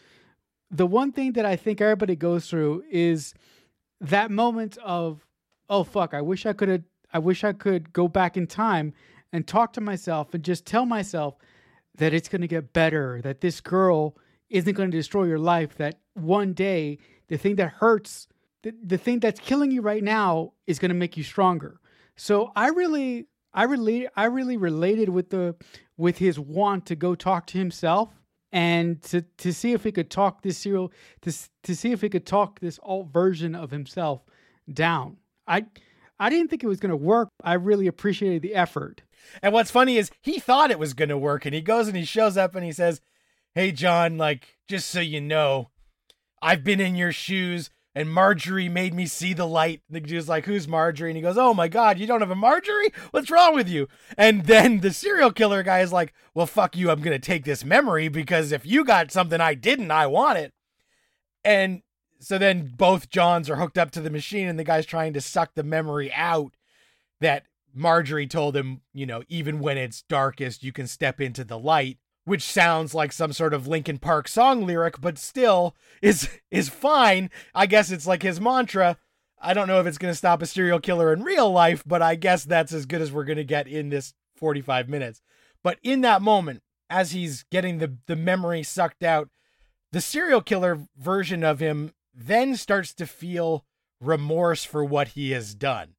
the 0.70 0.86
one 0.86 1.12
thing 1.12 1.32
that 1.32 1.46
I 1.46 1.56
think 1.56 1.80
everybody 1.80 2.14
goes 2.14 2.48
through 2.48 2.84
is 2.90 3.34
that 4.00 4.30
moment 4.30 4.78
of 4.84 5.26
oh 5.68 5.82
fuck, 5.82 6.14
I 6.14 6.20
wish 6.20 6.46
I 6.46 6.52
could 6.52 6.84
I 7.12 7.18
wish 7.18 7.42
I 7.42 7.52
could 7.52 7.92
go 7.92 8.06
back 8.06 8.36
in 8.36 8.46
time 8.46 8.92
and 9.32 9.46
talk 9.46 9.72
to 9.72 9.80
myself 9.80 10.32
and 10.32 10.44
just 10.44 10.64
tell 10.64 10.86
myself 10.86 11.36
that 11.96 12.14
it's 12.14 12.28
going 12.28 12.42
to 12.42 12.48
get 12.48 12.72
better, 12.72 13.20
that 13.22 13.40
this 13.40 13.60
girl 13.60 14.16
isn't 14.50 14.74
going 14.74 14.90
to 14.90 14.96
destroy 14.96 15.24
your 15.24 15.38
life, 15.38 15.76
that 15.76 15.98
one 16.14 16.52
day 16.52 16.98
the 17.28 17.38
thing 17.38 17.56
that 17.56 17.68
hurts, 17.68 18.28
the, 18.62 18.74
the 18.82 18.98
thing 18.98 19.20
that's 19.20 19.40
killing 19.40 19.70
you 19.70 19.82
right 19.82 20.02
now 20.02 20.52
is 20.66 20.78
going 20.78 20.90
to 20.90 20.94
make 20.94 21.16
you 21.16 21.22
stronger. 21.22 21.80
So 22.16 22.52
I 22.54 22.68
really 22.68 23.26
I 23.54 23.64
really 23.64 24.08
I 24.16 24.24
really 24.26 24.56
related 24.56 25.08
with 25.08 25.30
the 25.30 25.56
with 25.96 26.18
his 26.18 26.38
want 26.38 26.86
to 26.86 26.96
go 26.96 27.14
talk 27.14 27.46
to 27.48 27.58
himself 27.58 28.10
and 28.50 29.02
to 29.02 29.22
to 29.38 29.52
see 29.52 29.72
if 29.72 29.84
he 29.84 29.92
could 29.92 30.10
talk 30.10 30.42
this 30.42 30.58
serial 30.58 30.92
to 31.22 31.32
to 31.64 31.74
see 31.74 31.92
if 31.92 32.00
he 32.00 32.08
could 32.08 32.26
talk 32.26 32.60
this 32.60 32.78
alt 32.82 33.08
version 33.12 33.54
of 33.54 33.70
himself 33.70 34.22
down. 34.72 35.16
I 35.46 35.66
I 36.18 36.30
didn't 36.30 36.48
think 36.48 36.62
it 36.62 36.68
was 36.68 36.80
going 36.80 36.90
to 36.90 36.96
work. 36.96 37.28
I 37.42 37.54
really 37.54 37.86
appreciated 37.86 38.42
the 38.42 38.54
effort. 38.54 39.02
And 39.42 39.52
what's 39.52 39.70
funny 39.70 39.96
is 39.96 40.10
he 40.22 40.38
thought 40.38 40.70
it 40.70 40.78
was 40.78 40.94
going 40.94 41.08
to 41.08 41.18
work 41.18 41.44
and 41.44 41.54
he 41.54 41.60
goes 41.60 41.88
and 41.88 41.96
he 41.96 42.04
shows 42.04 42.36
up 42.36 42.54
and 42.54 42.64
he 42.64 42.72
says, 42.72 43.00
"Hey 43.54 43.72
John, 43.72 44.18
like 44.18 44.58
just 44.68 44.88
so 44.88 45.00
you 45.00 45.20
know, 45.20 45.70
I've 46.40 46.64
been 46.64 46.80
in 46.80 46.94
your 46.94 47.12
shoes 47.12 47.70
and 47.94 48.10
Marjorie 48.10 48.68
made 48.68 48.94
me 48.94 49.06
see 49.06 49.34
the 49.34 49.46
light. 49.46 49.82
The 49.90 50.00
dude's 50.00 50.28
like, 50.28 50.46
Who's 50.46 50.66
Marjorie? 50.66 51.10
And 51.10 51.16
he 51.16 51.22
goes, 51.22 51.36
Oh 51.36 51.52
my 51.52 51.68
God, 51.68 51.98
you 51.98 52.06
don't 52.06 52.20
have 52.20 52.30
a 52.30 52.36
Marjorie? 52.36 52.92
What's 53.10 53.30
wrong 53.30 53.54
with 53.54 53.68
you? 53.68 53.88
And 54.16 54.46
then 54.46 54.80
the 54.80 54.92
serial 54.92 55.30
killer 55.30 55.62
guy 55.62 55.80
is 55.80 55.92
like, 55.92 56.14
Well, 56.34 56.46
fuck 56.46 56.76
you. 56.76 56.90
I'm 56.90 57.02
going 57.02 57.18
to 57.18 57.24
take 57.24 57.44
this 57.44 57.64
memory 57.64 58.08
because 58.08 58.50
if 58.50 58.64
you 58.64 58.84
got 58.84 59.10
something 59.10 59.40
I 59.40 59.54
didn't, 59.54 59.90
I 59.90 60.06
want 60.06 60.38
it. 60.38 60.52
And 61.44 61.82
so 62.18 62.38
then 62.38 62.72
both 62.76 63.10
Johns 63.10 63.50
are 63.50 63.56
hooked 63.56 63.78
up 63.78 63.90
to 63.92 64.00
the 64.00 64.10
machine 64.10 64.48
and 64.48 64.58
the 64.58 64.64
guy's 64.64 64.86
trying 64.86 65.12
to 65.12 65.20
suck 65.20 65.54
the 65.54 65.64
memory 65.64 66.12
out 66.14 66.54
that 67.20 67.44
Marjorie 67.74 68.26
told 68.26 68.56
him, 68.56 68.82
you 68.92 69.06
know, 69.06 69.22
even 69.28 69.60
when 69.60 69.78
it's 69.78 70.02
darkest, 70.02 70.62
you 70.62 70.72
can 70.72 70.86
step 70.86 71.20
into 71.20 71.44
the 71.44 71.58
light 71.58 71.98
which 72.24 72.42
sounds 72.42 72.94
like 72.94 73.12
some 73.12 73.32
sort 73.32 73.54
of 73.54 73.66
Linkin 73.66 73.98
Park 73.98 74.28
song 74.28 74.64
lyric, 74.64 75.00
but 75.00 75.18
still 75.18 75.74
is 76.00 76.28
is 76.50 76.68
fine. 76.68 77.30
I 77.54 77.66
guess 77.66 77.90
it's 77.90 78.06
like 78.06 78.22
his 78.22 78.40
mantra. 78.40 78.98
I 79.40 79.54
don't 79.54 79.66
know 79.66 79.80
if 79.80 79.86
it's 79.86 79.98
going 79.98 80.12
to 80.12 80.18
stop 80.18 80.40
a 80.40 80.46
serial 80.46 80.78
killer 80.78 81.12
in 81.12 81.24
real 81.24 81.50
life, 81.50 81.82
but 81.84 82.00
I 82.00 82.14
guess 82.14 82.44
that's 82.44 82.72
as 82.72 82.86
good 82.86 83.00
as 83.02 83.10
we're 83.10 83.24
going 83.24 83.38
to 83.38 83.44
get 83.44 83.66
in 83.66 83.88
this 83.88 84.14
45 84.36 84.88
minutes. 84.88 85.20
But 85.64 85.78
in 85.82 86.02
that 86.02 86.22
moment, 86.22 86.62
as 86.88 87.10
he's 87.10 87.44
getting 87.50 87.78
the 87.78 87.96
the 88.06 88.16
memory 88.16 88.62
sucked 88.62 89.02
out, 89.02 89.28
the 89.90 90.00
serial 90.00 90.42
killer 90.42 90.86
version 90.96 91.42
of 91.42 91.60
him 91.60 91.92
then 92.14 92.56
starts 92.56 92.94
to 92.94 93.06
feel 93.06 93.64
remorse 94.00 94.64
for 94.64 94.84
what 94.84 95.08
he 95.08 95.32
has 95.32 95.54
done. 95.54 95.94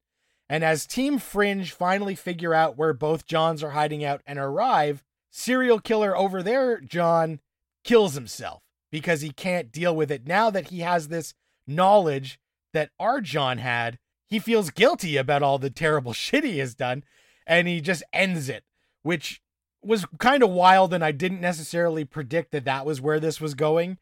And 0.48 0.62
as 0.62 0.86
Team 0.86 1.18
Fringe 1.18 1.72
finally 1.72 2.14
figure 2.14 2.54
out 2.54 2.76
where 2.76 2.92
both 2.92 3.26
Johns 3.26 3.62
are 3.62 3.70
hiding 3.70 4.04
out 4.04 4.20
and 4.26 4.38
arrive, 4.38 5.02
serial 5.30 5.80
killer 5.80 6.16
over 6.16 6.42
there, 6.42 6.80
John, 6.80 7.40
kills 7.82 8.14
himself 8.14 8.62
because 8.90 9.22
he 9.22 9.30
can't 9.30 9.72
deal 9.72 9.94
with 9.96 10.10
it. 10.10 10.26
Now 10.26 10.50
that 10.50 10.68
he 10.68 10.80
has 10.80 11.08
this 11.08 11.34
knowledge 11.66 12.38
that 12.72 12.90
our 13.00 13.20
John 13.20 13.58
had, 13.58 13.98
he 14.28 14.38
feels 14.38 14.70
guilty 14.70 15.16
about 15.16 15.42
all 15.42 15.58
the 15.58 15.70
terrible 15.70 16.12
shit 16.14 16.44
he 16.44 16.58
has 16.58 16.74
done 16.74 17.04
and 17.46 17.68
he 17.68 17.80
just 17.80 18.02
ends 18.12 18.48
it, 18.48 18.64
which 19.02 19.40
was 19.82 20.06
kind 20.18 20.42
of 20.42 20.50
wild. 20.50 20.92
And 20.92 21.04
I 21.04 21.12
didn't 21.12 21.40
necessarily 21.40 22.04
predict 22.04 22.52
that 22.52 22.64
that 22.64 22.86
was 22.86 23.00
where 23.00 23.20
this 23.20 23.40
was 23.40 23.54
going 23.54 23.98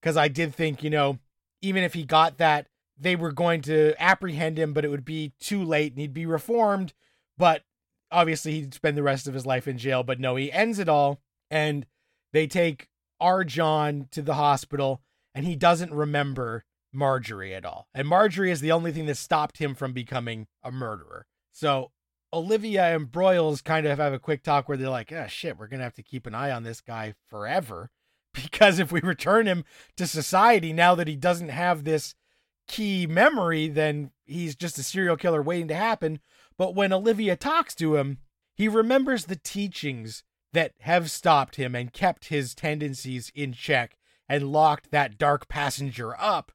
because 0.00 0.16
I 0.16 0.28
did 0.28 0.54
think, 0.54 0.82
you 0.82 0.90
know, 0.90 1.18
even 1.62 1.82
if 1.82 1.94
he 1.94 2.04
got 2.04 2.38
that, 2.38 2.66
they 2.98 3.16
were 3.16 3.32
going 3.32 3.60
to 3.62 3.94
apprehend 3.98 4.58
him, 4.58 4.72
but 4.72 4.84
it 4.84 4.88
would 4.88 5.04
be 5.04 5.32
too 5.40 5.62
late 5.62 5.92
and 5.92 6.00
he'd 6.00 6.14
be 6.14 6.26
reformed. 6.26 6.92
But 7.36 7.64
obviously 8.10 8.52
he'd 8.52 8.74
spend 8.74 8.96
the 8.96 9.02
rest 9.02 9.26
of 9.26 9.34
his 9.34 9.46
life 9.46 9.66
in 9.66 9.78
jail, 9.78 10.02
but 10.02 10.20
no, 10.20 10.36
he 10.36 10.52
ends 10.52 10.78
it 10.78 10.88
all 10.88 11.20
and 11.50 11.86
they 12.32 12.46
take 12.46 12.88
our 13.20 13.44
John 13.44 14.08
to 14.12 14.22
the 14.22 14.34
hospital 14.34 15.02
and 15.34 15.46
he 15.46 15.56
doesn't 15.56 15.92
remember 15.92 16.64
Marjorie 16.92 17.54
at 17.54 17.64
all. 17.64 17.88
And 17.94 18.06
Marjorie 18.06 18.52
is 18.52 18.60
the 18.60 18.72
only 18.72 18.92
thing 18.92 19.06
that 19.06 19.16
stopped 19.16 19.58
him 19.58 19.74
from 19.74 19.92
becoming 19.92 20.46
a 20.62 20.70
murderer. 20.70 21.26
So 21.52 21.90
Olivia 22.32 22.94
and 22.94 23.10
Broyles 23.10 23.62
kind 23.62 23.86
of 23.86 23.98
have 23.98 24.12
a 24.12 24.18
quick 24.18 24.42
talk 24.42 24.68
where 24.68 24.76
they're 24.76 24.88
like, 24.88 25.12
oh 25.12 25.26
shit, 25.26 25.58
we're 25.58 25.68
going 25.68 25.78
to 25.78 25.84
have 25.84 25.94
to 25.94 26.02
keep 26.02 26.26
an 26.26 26.34
eye 26.34 26.50
on 26.50 26.62
this 26.62 26.80
guy 26.80 27.14
forever. 27.28 27.90
Because 28.34 28.80
if 28.80 28.90
we 28.90 29.00
return 29.00 29.46
him 29.46 29.64
to 29.96 30.08
society 30.08 30.72
now 30.72 30.96
that 30.96 31.06
he 31.06 31.14
doesn't 31.14 31.50
have 31.50 31.84
this 31.84 32.16
key 32.66 33.06
memory, 33.06 33.68
then 33.68 34.10
he's 34.24 34.56
just 34.56 34.78
a 34.78 34.82
serial 34.82 35.16
killer 35.16 35.42
waiting 35.42 35.68
to 35.68 35.74
happen. 35.74 36.20
But 36.56 36.74
when 36.74 36.92
Olivia 36.92 37.36
talks 37.36 37.74
to 37.76 37.96
him, 37.96 38.18
he 38.54 38.68
remembers 38.68 39.24
the 39.24 39.36
teachings 39.36 40.22
that 40.52 40.72
have 40.80 41.10
stopped 41.10 41.56
him 41.56 41.74
and 41.74 41.92
kept 41.92 42.26
his 42.26 42.54
tendencies 42.54 43.32
in 43.34 43.52
check 43.52 43.96
and 44.28 44.52
locked 44.52 44.90
that 44.90 45.18
dark 45.18 45.48
passenger 45.48 46.14
up. 46.18 46.52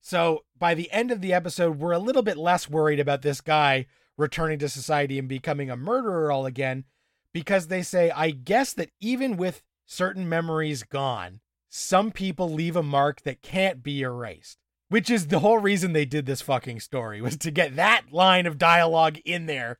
So 0.00 0.44
by 0.58 0.74
the 0.74 0.90
end 0.90 1.10
of 1.10 1.20
the 1.20 1.32
episode, 1.32 1.78
we're 1.78 1.92
a 1.92 1.98
little 1.98 2.22
bit 2.22 2.38
less 2.38 2.68
worried 2.68 2.98
about 2.98 3.22
this 3.22 3.40
guy 3.40 3.86
returning 4.16 4.58
to 4.60 4.68
society 4.68 5.18
and 5.18 5.28
becoming 5.28 5.70
a 5.70 5.76
murderer 5.76 6.32
all 6.32 6.46
again 6.46 6.84
because 7.32 7.68
they 7.68 7.82
say, 7.82 8.10
I 8.10 8.30
guess 8.30 8.72
that 8.72 8.90
even 9.00 9.36
with 9.36 9.62
certain 9.86 10.28
memories 10.28 10.82
gone, 10.82 11.40
some 11.68 12.10
people 12.10 12.50
leave 12.50 12.76
a 12.76 12.82
mark 12.82 13.22
that 13.22 13.42
can't 13.42 13.82
be 13.82 14.00
erased 14.00 14.58
which 14.90 15.08
is 15.08 15.28
the 15.28 15.38
whole 15.38 15.58
reason 15.58 15.92
they 15.92 16.04
did 16.04 16.26
this 16.26 16.42
fucking 16.42 16.80
story 16.80 17.22
was 17.22 17.36
to 17.38 17.50
get 17.50 17.76
that 17.76 18.12
line 18.12 18.44
of 18.44 18.58
dialogue 18.58 19.18
in 19.24 19.46
there. 19.46 19.78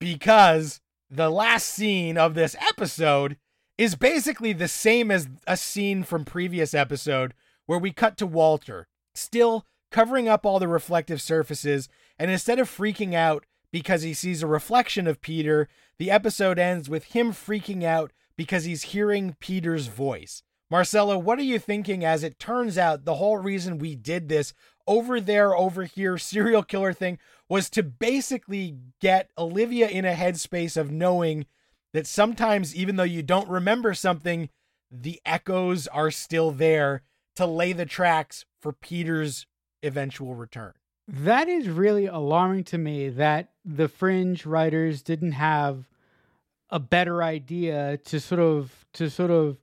Because 0.00 0.80
the 1.08 1.30
last 1.30 1.66
scene 1.66 2.18
of 2.18 2.34
this 2.34 2.56
episode 2.68 3.36
is 3.78 3.94
basically 3.94 4.52
the 4.52 4.66
same 4.66 5.10
as 5.10 5.28
a 5.46 5.56
scene 5.56 6.02
from 6.02 6.24
previous 6.24 6.74
episode 6.74 7.34
where 7.66 7.78
we 7.78 7.92
cut 7.92 8.16
to 8.16 8.26
Walter 8.26 8.88
still 9.14 9.66
covering 9.90 10.28
up 10.28 10.44
all 10.44 10.58
the 10.58 10.68
reflective 10.68 11.20
surfaces 11.20 11.88
and 12.18 12.30
instead 12.30 12.58
of 12.58 12.68
freaking 12.68 13.14
out 13.14 13.44
because 13.70 14.02
he 14.02 14.14
sees 14.14 14.42
a 14.42 14.46
reflection 14.46 15.06
of 15.06 15.20
Peter 15.20 15.68
the 15.98 16.10
episode 16.10 16.58
ends 16.58 16.88
with 16.88 17.04
him 17.04 17.32
freaking 17.32 17.82
out 17.82 18.12
because 18.36 18.64
he's 18.64 18.84
hearing 18.84 19.36
Peter's 19.40 19.86
voice 19.86 20.42
Marcelo, 20.70 21.16
what 21.18 21.38
are 21.38 21.42
you 21.42 21.58
thinking 21.58 22.04
as 22.04 22.22
it 22.24 22.38
turns 22.38 22.76
out 22.76 23.04
the 23.04 23.14
whole 23.14 23.38
reason 23.38 23.78
we 23.78 23.94
did 23.94 24.28
this 24.28 24.52
over 24.86 25.20
there, 25.20 25.54
over 25.54 25.84
here, 25.84 26.18
serial 26.18 26.62
killer 26.62 26.92
thing 26.92 27.18
was 27.48 27.70
to 27.70 27.82
basically 27.82 28.76
get 29.00 29.30
Olivia 29.38 29.88
in 29.88 30.04
a 30.04 30.14
headspace 30.14 30.76
of 30.76 30.90
knowing 30.90 31.46
that 31.92 32.06
sometimes, 32.06 32.74
even 32.74 32.96
though 32.96 33.04
you 33.04 33.22
don't 33.22 33.48
remember 33.48 33.94
something, 33.94 34.48
the 34.90 35.20
echoes 35.24 35.86
are 35.88 36.10
still 36.10 36.50
there 36.50 37.02
to 37.36 37.46
lay 37.46 37.72
the 37.72 37.86
tracks 37.86 38.44
for 38.60 38.72
Peter's 38.72 39.46
eventual 39.82 40.34
return. 40.34 40.72
That 41.08 41.48
is 41.48 41.68
really 41.68 42.06
alarming 42.06 42.64
to 42.64 42.78
me 42.78 43.08
that 43.10 43.50
the 43.64 43.88
fringe 43.88 44.44
writers 44.44 45.02
didn't 45.02 45.32
have 45.32 45.88
a 46.68 46.80
better 46.80 47.22
idea 47.22 47.98
to 48.06 48.18
sort 48.18 48.40
of 48.40 48.84
to 48.94 49.08
sort 49.08 49.30
of 49.30 49.58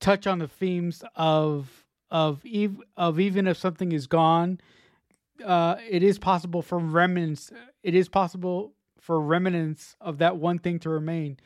touch 0.00 0.26
on 0.26 0.38
the 0.38 0.48
themes 0.48 1.02
of 1.14 1.84
of 2.10 2.42
ev- 2.46 2.82
of 2.96 3.18
even 3.18 3.46
if 3.46 3.56
something 3.56 3.92
is 3.92 4.06
gone, 4.06 4.60
uh, 5.44 5.76
it 5.88 6.02
is 6.02 6.18
possible 6.18 6.62
for 6.62 6.78
remnants. 6.78 7.50
It 7.82 7.94
is 7.94 8.08
possible 8.08 8.74
for 9.00 9.20
remnants 9.20 9.96
of 10.00 10.18
that 10.18 10.36
one 10.36 10.58
thing 10.58 10.78
to 10.80 10.90
remain. 10.90 11.38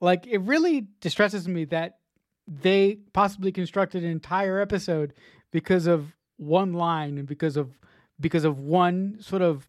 Like 0.00 0.26
it 0.26 0.38
really 0.38 0.86
distresses 1.00 1.48
me 1.48 1.64
that 1.66 1.98
they 2.46 2.98
possibly 3.12 3.52
constructed 3.52 4.04
an 4.04 4.10
entire 4.10 4.60
episode 4.60 5.14
because 5.50 5.86
of 5.86 6.14
one 6.36 6.72
line 6.72 7.18
and 7.18 7.26
because 7.26 7.56
of 7.56 7.78
because 8.20 8.44
of 8.44 8.60
one 8.60 9.16
sort 9.20 9.42
of 9.42 9.68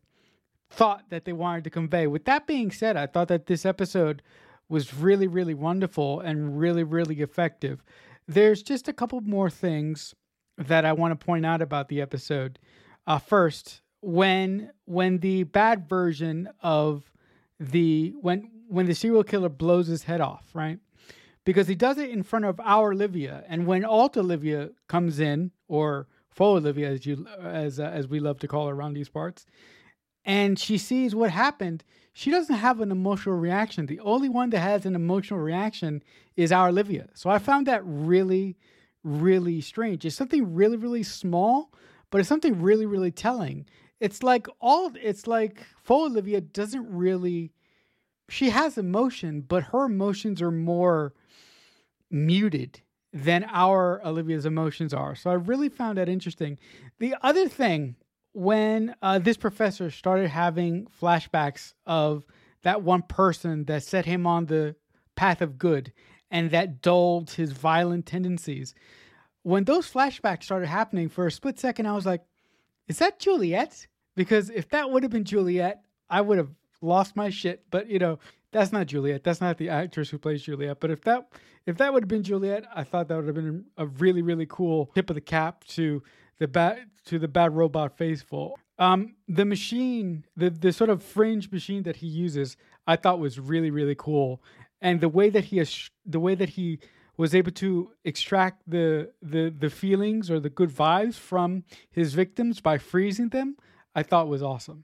thought 0.70 1.10
that 1.10 1.26
they 1.26 1.34
wanted 1.34 1.64
to 1.64 1.70
convey. 1.70 2.08
With 2.08 2.26
that 2.26 2.48
being 2.48 2.72
said, 2.72 2.98
I 2.98 3.08
thought 3.08 3.28
that 3.30 3.46
this 3.46 3.66
episode 3.66 4.22
was 4.68 4.94
really, 4.94 5.28
really 5.28 5.54
wonderful 5.54 6.20
and 6.20 6.60
really, 6.60 6.84
really 6.84 7.22
effective. 7.22 7.84
There's 8.28 8.64
just 8.64 8.88
a 8.88 8.94
couple 8.94 9.22
more 9.22 9.50
things 9.50 10.16
that 10.58 10.86
I 10.86 10.94
want 10.94 11.20
to 11.20 11.26
point 11.26 11.46
out 11.46 11.62
about 11.62 11.90
the 11.90 12.02
episode. 12.02 12.60
Uh, 13.06 13.20
first, 13.20 13.82
when 14.02 14.72
when 14.86 15.20
the 15.20 15.44
bad 15.44 15.88
version 15.88 16.50
of 16.62 17.12
the 17.60 18.14
when 18.22 18.50
when 18.68 18.86
the 18.86 18.96
serial 18.96 19.24
killer 19.24 19.50
blows 19.50 19.88
his 19.88 20.04
head 20.04 20.22
off, 20.22 20.46
right? 20.54 20.80
Because 21.44 21.68
he 21.68 21.76
does 21.76 21.98
it 21.98 22.10
in 22.10 22.24
front 22.24 22.46
of 22.46 22.60
our 22.60 22.92
Olivia, 22.92 23.44
and 23.48 23.68
when 23.68 23.86
alt 23.86 24.18
Olivia 24.18 24.72
comes 24.88 25.20
in, 25.20 25.52
or 25.68 26.08
faux 26.30 26.60
Olivia, 26.60 26.90
as 26.90 27.06
you 27.06 27.28
as 27.40 27.80
uh, 27.80 27.84
as 27.84 28.08
we 28.08 28.20
love 28.20 28.40
to 28.40 28.48
call 28.48 28.68
her 28.68 28.74
around 28.74 28.94
these 28.94 29.10
parts, 29.10 29.46
and 30.24 30.58
she 30.58 30.78
sees 30.78 31.14
what 31.14 31.32
happened, 31.32 31.84
she 32.18 32.32
doesn't 32.32 32.56
have 32.56 32.80
an 32.80 32.92
emotional 32.92 33.36
reaction. 33.36 33.88
The 33.88 34.00
only 34.00 34.30
one 34.30 34.50
that 34.52 34.62
has 34.62 34.86
an 34.86 34.96
emotional 34.96 35.38
reaction 35.38 36.02
is 36.38 36.50
our 36.50 36.70
Olivia. 36.70 37.10
So 37.14 37.30
I 37.30 37.40
found 37.40 37.68
that 37.68 37.82
really, 37.84 38.56
really 39.04 39.60
strange. 39.60 40.06
It's 40.06 40.16
something 40.16 40.56
really, 40.56 40.78
really 40.78 41.04
small, 41.04 41.74
but 42.10 42.22
it's 42.22 42.30
something 42.30 42.62
really, 42.62 42.86
really 42.86 43.12
telling. 43.12 43.66
It's 44.00 44.24
like 44.24 44.48
all 44.62 44.92
it's 44.96 45.28
like 45.28 45.66
faux 45.84 46.10
Olivia 46.10 46.40
doesn't 46.40 46.90
really 46.90 47.52
she 48.30 48.50
has 48.50 48.78
emotion, 48.78 49.42
but 49.42 49.64
her 49.64 49.84
emotions 49.84 50.42
are 50.42 50.52
more 50.52 51.14
muted 52.10 52.82
than 53.12 53.44
our 53.52 54.02
Olivia's 54.06 54.46
emotions 54.46 54.94
are. 54.94 55.16
So 55.16 55.32
I 55.32 55.34
really 55.34 55.68
found 55.68 55.98
that 55.98 56.08
interesting. 56.08 56.60
The 57.00 57.14
other 57.22 57.50
thing 57.50 57.98
when 58.36 58.94
uh, 59.02 59.18
this 59.18 59.38
professor 59.38 59.90
started 59.90 60.30
having 60.30 60.88
flashbacks 61.02 61.74
of 61.86 62.26
that 62.64 62.82
one 62.82 63.02
person 63.02 63.64
that 63.64 63.82
set 63.82 64.06
him 64.06 64.28
on 64.28 64.48
the 64.48 64.76
path 65.16 65.42
of 65.42 65.58
good 65.58 65.94
and 66.30 66.52
that 66.52 66.82
dulled 66.82 67.32
his 67.32 67.54
violent 67.54 68.06
tendencies, 68.06 68.76
when 69.44 69.64
those 69.64 69.90
flashbacks 69.90 70.44
started 70.44 70.68
happening 70.68 71.08
for 71.08 71.26
a 71.26 71.32
split 71.32 71.58
second, 71.58 71.86
I 71.86 71.94
was 71.94 72.06
like, 72.06 72.24
is 72.90 73.00
that 73.00 73.20
Juliet? 73.20 73.88
Because 74.18 74.50
if 74.50 74.68
that 74.70 74.92
would 74.92 75.04
have 75.04 75.14
been 75.14 75.24
Juliet, 75.24 75.82
I 76.10 76.20
would 76.20 76.38
have 76.38 76.50
lost 76.82 77.16
my 77.16 77.30
shit. 77.30 77.64
But 77.72 77.88
you 77.88 78.00
know, 78.00 78.20
that's 78.52 78.74
not 78.74 78.88
Juliet. 78.88 79.24
That's 79.24 79.40
not 79.40 79.58
the 79.58 79.70
actress 79.70 80.10
who 80.10 80.18
plays 80.18 80.44
Juliet. 80.44 80.82
But 80.82 80.92
if 80.92 81.02
that 81.04 81.30
if 81.66 81.78
that 81.78 81.94
would 81.94 82.04
have 82.04 82.10
been 82.10 82.24
Juliet, 82.24 82.66
I 82.76 82.84
thought 82.84 83.08
that 83.08 83.16
would 83.16 83.28
have 83.28 83.36
been 83.36 83.64
a 83.78 83.86
really 83.86 84.22
really 84.22 84.46
cool 84.46 84.92
tip 84.94 85.10
of 85.10 85.16
the 85.16 85.22
cap 85.22 85.64
to 85.66 86.04
the 86.40 86.48
bad 86.48 86.90
to 87.06 87.20
the 87.20 87.28
bad 87.28 87.56
robot 87.56 87.98
faithful. 87.98 88.58
Um, 88.78 89.16
the 89.28 89.46
machine, 89.46 90.26
the 90.36 90.50
the 90.50 90.74
sort 90.74 90.90
of 90.90 91.04
fringe 91.04 91.52
machine 91.52 91.84
that 91.84 91.98
he 91.98 92.08
uses, 92.08 92.58
I 92.88 92.96
thought 92.96 93.20
was 93.20 93.40
really 93.40 93.72
really 93.72 93.96
cool, 93.96 94.42
and 94.82 95.02
the 95.02 95.10
way 95.10 95.30
that 95.30 95.46
he 95.46 95.64
the 96.06 96.20
way 96.20 96.36
that 96.36 96.50
he 96.50 96.80
was 97.18 97.34
able 97.34 97.52
to 97.52 97.92
extract 98.04 98.70
the 98.70 99.12
the 99.22 99.54
the 99.58 99.70
feelings 99.70 100.30
or 100.30 100.40
the 100.40 100.50
good 100.50 100.70
vibes 100.70 101.16
from 101.16 101.64
his 101.90 102.14
victims 102.14 102.60
by 102.60 102.78
freezing 102.78 103.30
them, 103.30 103.56
I 103.94 104.04
thought 104.04 104.28
was 104.28 104.44
awesome. 104.44 104.84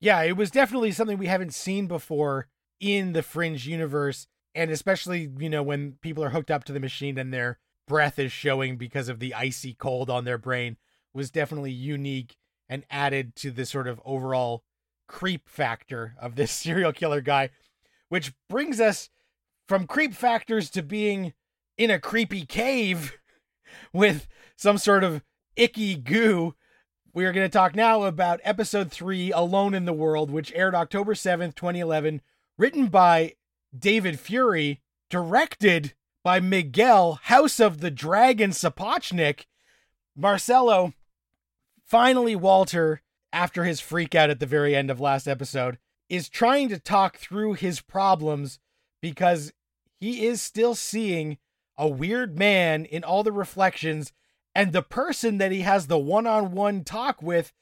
Yeah, 0.00 0.22
it 0.22 0.36
was 0.36 0.50
definitely 0.50 0.92
something 0.92 1.18
we 1.18 1.26
haven't 1.26 1.54
seen 1.54 1.86
before 1.86 2.48
in 2.80 3.12
the 3.12 3.22
Fringe 3.22 3.66
universe, 3.66 4.26
and 4.54 4.70
especially 4.70 5.30
you 5.38 5.50
know 5.50 5.62
when 5.62 5.92
people 6.00 6.24
are 6.24 6.30
hooked 6.30 6.50
up 6.50 6.64
to 6.64 6.72
the 6.72 6.80
machine 6.80 7.16
and 7.18 7.32
their 7.32 7.58
breath 7.90 8.20
is 8.20 8.30
showing 8.30 8.76
because 8.76 9.08
of 9.08 9.18
the 9.18 9.34
icy 9.34 9.74
cold 9.74 10.08
on 10.08 10.24
their 10.24 10.38
brain 10.38 10.76
was 11.12 11.28
definitely 11.28 11.72
unique 11.72 12.36
and 12.68 12.84
added 12.88 13.34
to 13.34 13.50
the 13.50 13.66
sort 13.66 13.88
of 13.88 14.00
overall 14.04 14.62
creep 15.08 15.48
factor 15.48 16.14
of 16.20 16.36
this 16.36 16.52
serial 16.62 16.92
killer 16.92 17.20
guy, 17.20 17.50
which 18.08 18.32
brings 18.48 18.80
us 18.80 19.10
from 19.66 19.88
creep 19.88 20.14
factors 20.14 20.70
to 20.70 20.84
being 20.84 21.32
in 21.76 21.90
a 21.90 21.98
creepy 21.98 22.46
cave 22.46 23.18
with 23.92 24.28
some 24.56 24.78
sort 24.78 25.02
of 25.02 25.24
icky 25.56 25.96
goo. 25.96 26.54
We 27.12 27.24
are 27.24 27.32
going 27.32 27.44
to 27.44 27.52
talk 27.52 27.74
now 27.74 28.04
about 28.04 28.38
episode 28.44 28.92
three, 28.92 29.32
Alone 29.32 29.74
in 29.74 29.84
the 29.84 29.92
World, 29.92 30.30
which 30.30 30.52
aired 30.54 30.76
October 30.76 31.14
7th, 31.14 31.56
2011, 31.56 32.20
written 32.56 32.86
by 32.86 33.34
David 33.76 34.20
Fury, 34.20 34.80
directed 35.08 35.94
by 36.22 36.40
Miguel 36.40 37.20
House 37.24 37.60
of 37.60 37.80
the 37.80 37.90
Dragon 37.90 38.50
Sapochnik. 38.50 39.46
Marcelo, 40.16 40.92
finally, 41.84 42.36
Walter, 42.36 43.02
after 43.32 43.64
his 43.64 43.80
freak 43.80 44.14
out 44.14 44.30
at 44.30 44.40
the 44.40 44.46
very 44.46 44.74
end 44.74 44.90
of 44.90 45.00
last 45.00 45.26
episode, 45.26 45.78
is 46.08 46.28
trying 46.28 46.68
to 46.68 46.78
talk 46.78 47.16
through 47.16 47.54
his 47.54 47.80
problems 47.80 48.58
because 49.00 49.52
he 49.98 50.26
is 50.26 50.42
still 50.42 50.74
seeing 50.74 51.38
a 51.78 51.88
weird 51.88 52.38
man 52.38 52.84
in 52.84 53.02
all 53.04 53.22
the 53.22 53.32
reflections, 53.32 54.12
and 54.54 54.72
the 54.72 54.82
person 54.82 55.38
that 55.38 55.52
he 55.52 55.62
has 55.62 55.86
the 55.86 55.98
one 55.98 56.26
on 56.26 56.52
one 56.52 56.84
talk 56.84 57.22
with 57.22 57.52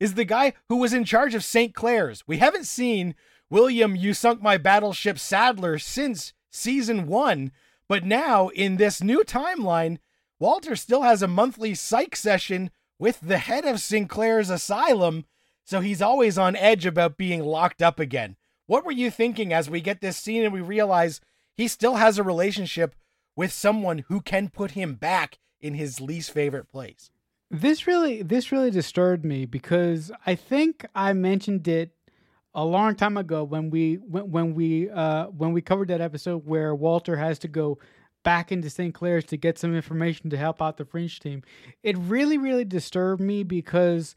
is 0.00 0.14
the 0.14 0.24
guy 0.24 0.54
who 0.68 0.76
was 0.76 0.94
in 0.94 1.04
charge 1.04 1.34
of 1.34 1.44
St. 1.44 1.74
Claire's. 1.74 2.26
We 2.26 2.38
haven't 2.38 2.66
seen 2.66 3.14
William, 3.50 3.96
you 3.96 4.14
sunk 4.14 4.40
my 4.40 4.56
battleship 4.56 5.18
Sadler 5.18 5.78
since 5.78 6.32
season 6.50 7.06
one, 7.06 7.50
but 7.88 8.04
now 8.04 8.48
in 8.48 8.76
this 8.76 9.02
new 9.02 9.22
timeline, 9.24 9.98
Walter 10.38 10.76
still 10.76 11.02
has 11.02 11.22
a 11.22 11.28
monthly 11.28 11.74
psych 11.74 12.14
session 12.14 12.70
with 12.98 13.20
the 13.20 13.38
head 13.38 13.64
of 13.64 13.80
St. 13.80 14.08
Claire's 14.08 14.50
asylum, 14.50 15.24
so 15.64 15.80
he's 15.80 16.02
always 16.02 16.38
on 16.38 16.56
edge 16.56 16.86
about 16.86 17.16
being 17.16 17.42
locked 17.42 17.82
up 17.82 17.98
again. 17.98 18.36
What 18.66 18.84
were 18.84 18.92
you 18.92 19.10
thinking 19.10 19.52
as 19.52 19.70
we 19.70 19.80
get 19.80 20.00
this 20.00 20.16
scene 20.16 20.44
and 20.44 20.52
we 20.52 20.60
realize 20.60 21.20
he 21.56 21.66
still 21.66 21.96
has 21.96 22.18
a 22.18 22.22
relationship 22.22 22.94
with 23.34 23.52
someone 23.52 24.04
who 24.08 24.20
can 24.20 24.48
put 24.48 24.72
him 24.72 24.94
back 24.94 25.38
in 25.60 25.74
his 25.74 26.00
least 26.00 26.30
favorite 26.30 26.68
place. 26.68 27.10
This 27.50 27.86
really 27.86 28.22
this 28.22 28.52
really 28.52 28.70
disturbed 28.70 29.24
me 29.24 29.46
because 29.46 30.12
I 30.26 30.34
think 30.34 30.84
I 30.94 31.12
mentioned 31.12 31.66
it 31.66 31.92
a 32.54 32.64
long 32.64 32.94
time 32.94 33.16
ago 33.16 33.44
when 33.44 33.70
we 33.70 33.96
when, 33.96 34.30
when 34.30 34.54
we 34.54 34.90
uh 34.90 35.26
when 35.26 35.52
we 35.52 35.60
covered 35.60 35.88
that 35.88 36.00
episode 36.00 36.46
where 36.46 36.74
Walter 36.74 37.16
has 37.16 37.38
to 37.40 37.48
go 37.48 37.78
back 38.24 38.50
into 38.50 38.68
St. 38.68 38.92
Claire's 38.92 39.24
to 39.24 39.36
get 39.36 39.58
some 39.58 39.74
information 39.74 40.28
to 40.30 40.36
help 40.36 40.60
out 40.60 40.76
the 40.76 40.84
Fringe 40.84 41.20
team. 41.20 41.42
It 41.82 41.96
really 41.98 42.38
really 42.38 42.64
disturbed 42.64 43.20
me 43.20 43.42
because 43.42 44.14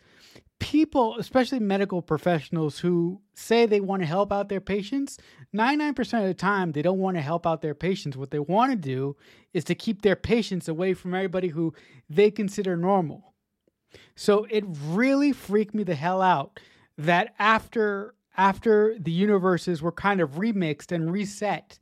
people, 0.61 1.17
especially 1.17 1.59
medical 1.59 2.03
professionals 2.03 2.79
who 2.79 3.19
say 3.33 3.65
they 3.65 3.81
want 3.81 4.03
to 4.03 4.07
help 4.07 4.31
out 4.31 4.47
their 4.47 4.61
patients, 4.61 5.17
99% 5.55 5.99
of 6.21 6.27
the 6.27 6.35
time 6.35 6.71
they 6.71 6.83
don't 6.83 6.99
want 6.99 7.17
to 7.17 7.21
help 7.21 7.47
out 7.47 7.61
their 7.61 7.73
patients. 7.73 8.15
What 8.15 8.29
they 8.29 8.39
want 8.39 8.71
to 8.71 8.77
do 8.77 9.17
is 9.53 9.63
to 9.65 9.75
keep 9.75 10.03
their 10.03 10.15
patients 10.15 10.67
away 10.67 10.93
from 10.93 11.15
everybody 11.15 11.47
who 11.47 11.73
they 12.09 12.29
consider 12.29 12.77
normal. 12.77 13.33
So 14.15 14.45
it 14.51 14.63
really 14.67 15.31
freaked 15.31 15.73
me 15.73 15.83
the 15.83 15.95
hell 15.95 16.21
out 16.21 16.59
that 16.95 17.33
after 17.39 18.13
after 18.41 18.97
the 18.97 19.12
universes 19.12 19.84
were 19.84 19.91
kind 19.91 20.19
of 20.19 20.32
remixed 20.32 20.91
and 20.91 21.12
reset 21.12 21.77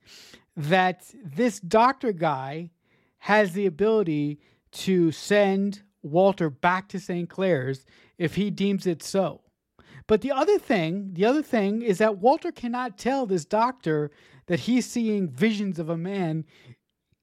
that 0.57 1.05
this 1.23 1.57
doctor 1.61 2.11
guy 2.11 2.69
has 3.19 3.53
the 3.53 3.65
ability 3.65 4.41
to 4.69 5.09
send 5.09 5.81
Walter 6.03 6.49
back 6.49 6.89
to 6.89 6.99
St. 6.99 7.29
Claire's 7.29 7.85
if 8.17 8.35
he 8.35 8.51
deems 8.51 8.85
it 8.85 9.01
so. 9.01 9.39
But 10.05 10.19
the 10.19 10.33
other 10.33 10.59
thing, 10.59 11.11
the 11.13 11.23
other 11.23 11.41
thing 11.41 11.81
is 11.81 11.99
that 11.99 12.17
Walter 12.17 12.51
cannot 12.51 12.97
tell 12.97 13.25
this 13.25 13.45
doctor 13.45 14.11
that 14.47 14.59
he's 14.59 14.85
seeing 14.85 15.29
visions 15.29 15.79
of 15.79 15.87
a 15.87 15.97
man 15.97 16.43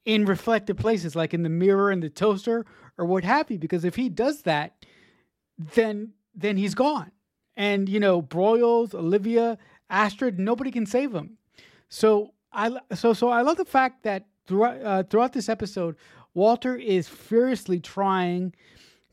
in 0.07 0.25
reflective 0.25 0.79
places, 0.79 1.14
like 1.14 1.35
in 1.35 1.42
the 1.42 1.51
mirror 1.51 1.90
and 1.90 2.03
the 2.03 2.09
toaster 2.09 2.64
or 2.96 3.05
what 3.05 3.25
have 3.25 3.51
you, 3.51 3.59
because 3.59 3.85
if 3.85 3.96
he 3.96 4.09
does 4.09 4.42
that, 4.42 4.87
then 5.59 6.14
then 6.35 6.57
he's 6.57 6.75
gone. 6.75 7.11
And 7.57 7.88
you 7.88 8.01
know, 8.01 8.23
Broyles, 8.23 8.95
Olivia, 8.95 9.59
Astrid, 9.90 10.38
nobody 10.38 10.71
can 10.71 10.87
save 10.87 11.14
him. 11.14 11.38
So 11.88 12.35
I 12.53 12.77
so 12.95 13.12
so 13.12 13.29
I 13.29 13.42
love 13.42 13.57
the 13.57 13.64
fact 13.64 14.03
that 14.03 14.27
throughout 14.47 14.83
uh, 14.83 15.03
throughout 15.05 15.33
this 15.33 15.49
episode, 15.49 15.97
Walter 16.35 16.77
is 16.77 17.09
furiously 17.09 17.81
trying 17.81 18.55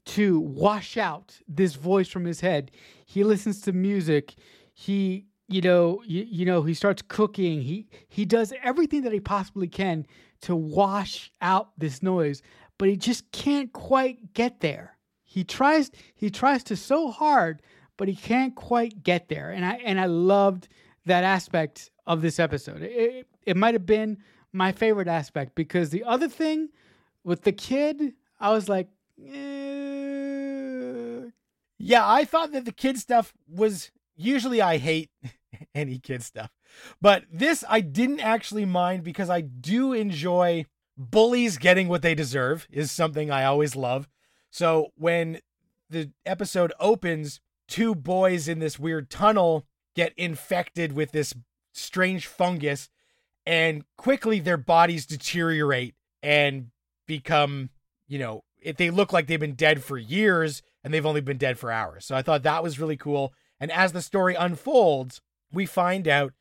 to 0.05 0.39
wash 0.39 0.97
out 0.97 1.39
this 1.47 1.75
voice 1.75 2.09
from 2.09 2.25
his 2.25 2.41
head. 2.41 2.71
He 3.05 3.23
listens 3.23 3.61
to 3.61 3.71
music. 3.71 4.35
He, 4.73 5.25
you 5.47 5.61
know, 5.61 6.01
you, 6.05 6.25
you 6.29 6.45
know, 6.45 6.63
he 6.63 6.73
starts 6.73 7.01
cooking. 7.01 7.61
He 7.61 7.87
he 8.09 8.25
does 8.25 8.53
everything 8.63 9.01
that 9.03 9.13
he 9.13 9.19
possibly 9.19 9.67
can 9.67 10.05
to 10.41 10.55
wash 10.55 11.31
out 11.41 11.71
this 11.77 12.03
noise, 12.03 12.41
but 12.77 12.89
he 12.89 12.97
just 12.97 13.31
can't 13.31 13.71
quite 13.71 14.33
get 14.33 14.59
there. 14.59 14.97
He 15.23 15.43
tries 15.43 15.91
he 16.15 16.29
tries 16.29 16.63
to 16.65 16.75
so 16.75 17.09
hard, 17.09 17.61
but 17.97 18.07
he 18.07 18.15
can't 18.15 18.55
quite 18.55 19.03
get 19.03 19.29
there. 19.29 19.51
And 19.51 19.65
I 19.65 19.75
and 19.83 19.99
I 19.99 20.05
loved 20.05 20.67
that 21.05 21.23
aspect 21.23 21.91
of 22.05 22.21
this 22.21 22.39
episode. 22.39 22.81
It, 22.81 23.27
it 23.45 23.57
might 23.57 23.73
have 23.73 23.85
been 23.85 24.17
my 24.51 24.71
favorite 24.71 25.07
aspect 25.07 25.55
because 25.55 25.89
the 25.89 26.03
other 26.03 26.27
thing 26.27 26.69
with 27.23 27.41
the 27.43 27.51
kid, 27.51 28.13
I 28.39 28.51
was 28.51 28.69
like, 28.69 28.87
eh, 29.19 29.31
Yeah, 31.77 32.07
I 32.07 32.25
thought 32.25 32.51
that 32.51 32.65
the 32.65 32.71
kid 32.71 32.97
stuff 32.97 33.33
was 33.47 33.91
usually 34.15 34.61
I 34.61 34.77
hate 34.77 35.09
any 35.75 35.99
kid 35.99 36.23
stuff. 36.23 36.51
But 37.01 37.25
this 37.31 37.63
I 37.67 37.81
didn't 37.81 38.19
actually 38.21 38.65
mind 38.65 39.03
because 39.03 39.29
I 39.29 39.41
do 39.41 39.93
enjoy 39.93 40.65
bullies 40.97 41.57
getting 41.57 41.87
what 41.87 42.01
they 42.01 42.15
deserve 42.15 42.67
is 42.71 42.91
something 42.91 43.31
I 43.31 43.45
always 43.45 43.75
love. 43.75 44.07
So 44.51 44.91
when 44.95 45.39
the 45.89 46.11
episode 46.25 46.73
opens, 46.79 47.39
two 47.67 47.95
boys 47.95 48.47
in 48.47 48.59
this 48.59 48.79
weird 48.79 49.09
tunnel 49.09 49.65
get 49.95 50.13
infected 50.17 50.93
with 50.93 51.11
this 51.11 51.33
strange 51.73 52.27
fungus 52.27 52.89
and 53.45 53.83
quickly 53.97 54.39
their 54.39 54.57
bodies 54.57 55.05
deteriorate 55.05 55.95
and 56.21 56.67
become, 57.07 57.69
you 58.07 58.19
know, 58.19 58.43
if 58.61 58.77
they 58.77 58.89
look 58.89 59.11
like 59.11 59.27
they've 59.27 59.39
been 59.39 59.55
dead 59.55 59.83
for 59.83 59.97
years 59.97 60.61
and 60.83 60.93
they've 60.93 61.05
only 61.05 61.21
been 61.21 61.37
dead 61.37 61.57
for 61.57 61.71
hours. 61.71 62.05
So 62.05 62.15
I 62.15 62.21
thought 62.21 62.43
that 62.43 62.63
was 62.63 62.79
really 62.79 62.97
cool. 62.97 63.33
And 63.59 63.71
as 63.71 63.91
the 63.91 64.01
story 64.01 64.35
unfolds, 64.35 65.21
we 65.51 65.65
find 65.65 66.07
out 66.07 66.33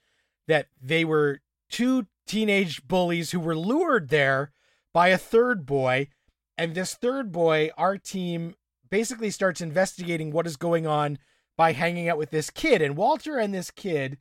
that 0.49 0.69
they 0.81 1.05
were 1.05 1.41
two 1.71 2.07
teenage 2.27 2.87
bullies 2.87 3.33
who 3.33 3.41
were 3.41 3.57
lured 3.57 4.09
there 4.09 4.53
by 4.93 5.09
a 5.09 5.19
third 5.19 5.67
boy. 5.67 6.09
And 6.57 6.75
this 6.75 6.95
third 6.95 7.33
boy, 7.33 7.71
our 7.77 7.99
team 7.99 8.55
basically 8.93 9.31
starts 9.31 9.63
investigating 9.63 10.31
what 10.31 10.47
is 10.47 10.59
going 10.59 10.87
on 10.87 11.19
by 11.57 11.73
hanging 11.73 12.11
out 12.11 12.19
with 12.19 12.31
this 12.31 12.51
kid. 12.51 12.83
And 12.83 12.95
Walter 12.95 13.39
and 13.39 13.55
this 13.55 13.71
kid, 13.71 14.19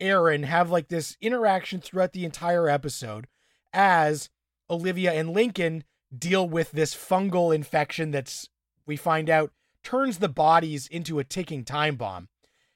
Aaron, 0.00 0.44
have 0.44 0.70
like 0.70 0.88
this 0.88 1.18
interaction 1.20 1.78
throughout 1.78 2.14
the 2.14 2.24
entire 2.24 2.66
episode 2.66 3.26
as 3.74 4.30
Olivia 4.70 5.12
and 5.12 5.34
Lincoln 5.34 5.84
deal 6.16 6.48
with 6.48 6.70
this 6.72 6.94
fungal 6.94 7.54
infection 7.54 8.12
that's, 8.12 8.48
we 8.86 8.96
find 8.96 9.28
out, 9.28 9.52
turns 9.82 10.20
the 10.20 10.28
bodies 10.30 10.86
into 10.86 11.18
a 11.18 11.24
ticking 11.24 11.62
time 11.62 11.96
bomb. 11.96 12.28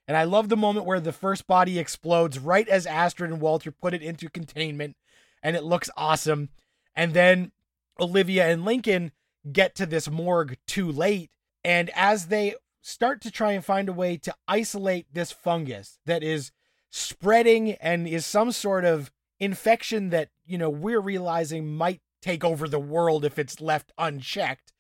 And 0.06 0.18
I 0.18 0.24
love 0.24 0.50
the 0.50 0.56
moment 0.56 0.84
where 0.84 1.00
the 1.00 1.12
first 1.12 1.46
body 1.46 1.78
explodes 1.78 2.38
right 2.38 2.68
as 2.68 2.84
Astrid 2.84 3.30
and 3.30 3.40
Walter 3.40 3.70
put 3.70 3.94
it 3.94 4.02
into 4.02 4.28
containment, 4.28 4.96
and 5.42 5.56
it 5.56 5.64
looks 5.64 5.88
awesome. 5.96 6.50
And 6.94 7.14
then 7.14 7.52
Olivia 7.98 8.48
and 8.48 8.66
Lincoln 8.66 9.12
get 9.50 9.74
to 9.76 9.86
this 9.86 10.10
morgue 10.10 10.58
too 10.66 10.92
late. 10.92 11.30
And 11.64 11.90
as 11.94 12.26
they 12.26 12.54
start 12.82 13.20
to 13.22 13.30
try 13.30 13.52
and 13.52 13.64
find 13.64 13.88
a 13.88 13.92
way 13.92 14.16
to 14.16 14.34
isolate 14.46 15.06
this 15.12 15.32
fungus 15.32 15.98
that 16.06 16.22
is 16.22 16.52
spreading 16.90 17.72
and 17.72 18.08
is 18.08 18.24
some 18.24 18.52
sort 18.52 18.84
of 18.84 19.10
infection 19.38 20.10
that, 20.10 20.30
you 20.46 20.58
know, 20.58 20.70
we're 20.70 21.00
realizing 21.00 21.74
might 21.74 22.00
take 22.22 22.44
over 22.44 22.66
the 22.66 22.78
world 22.78 23.24
if 23.24 23.38
it's 23.38 23.60
left 23.60 23.92
unchecked. 23.98 24.72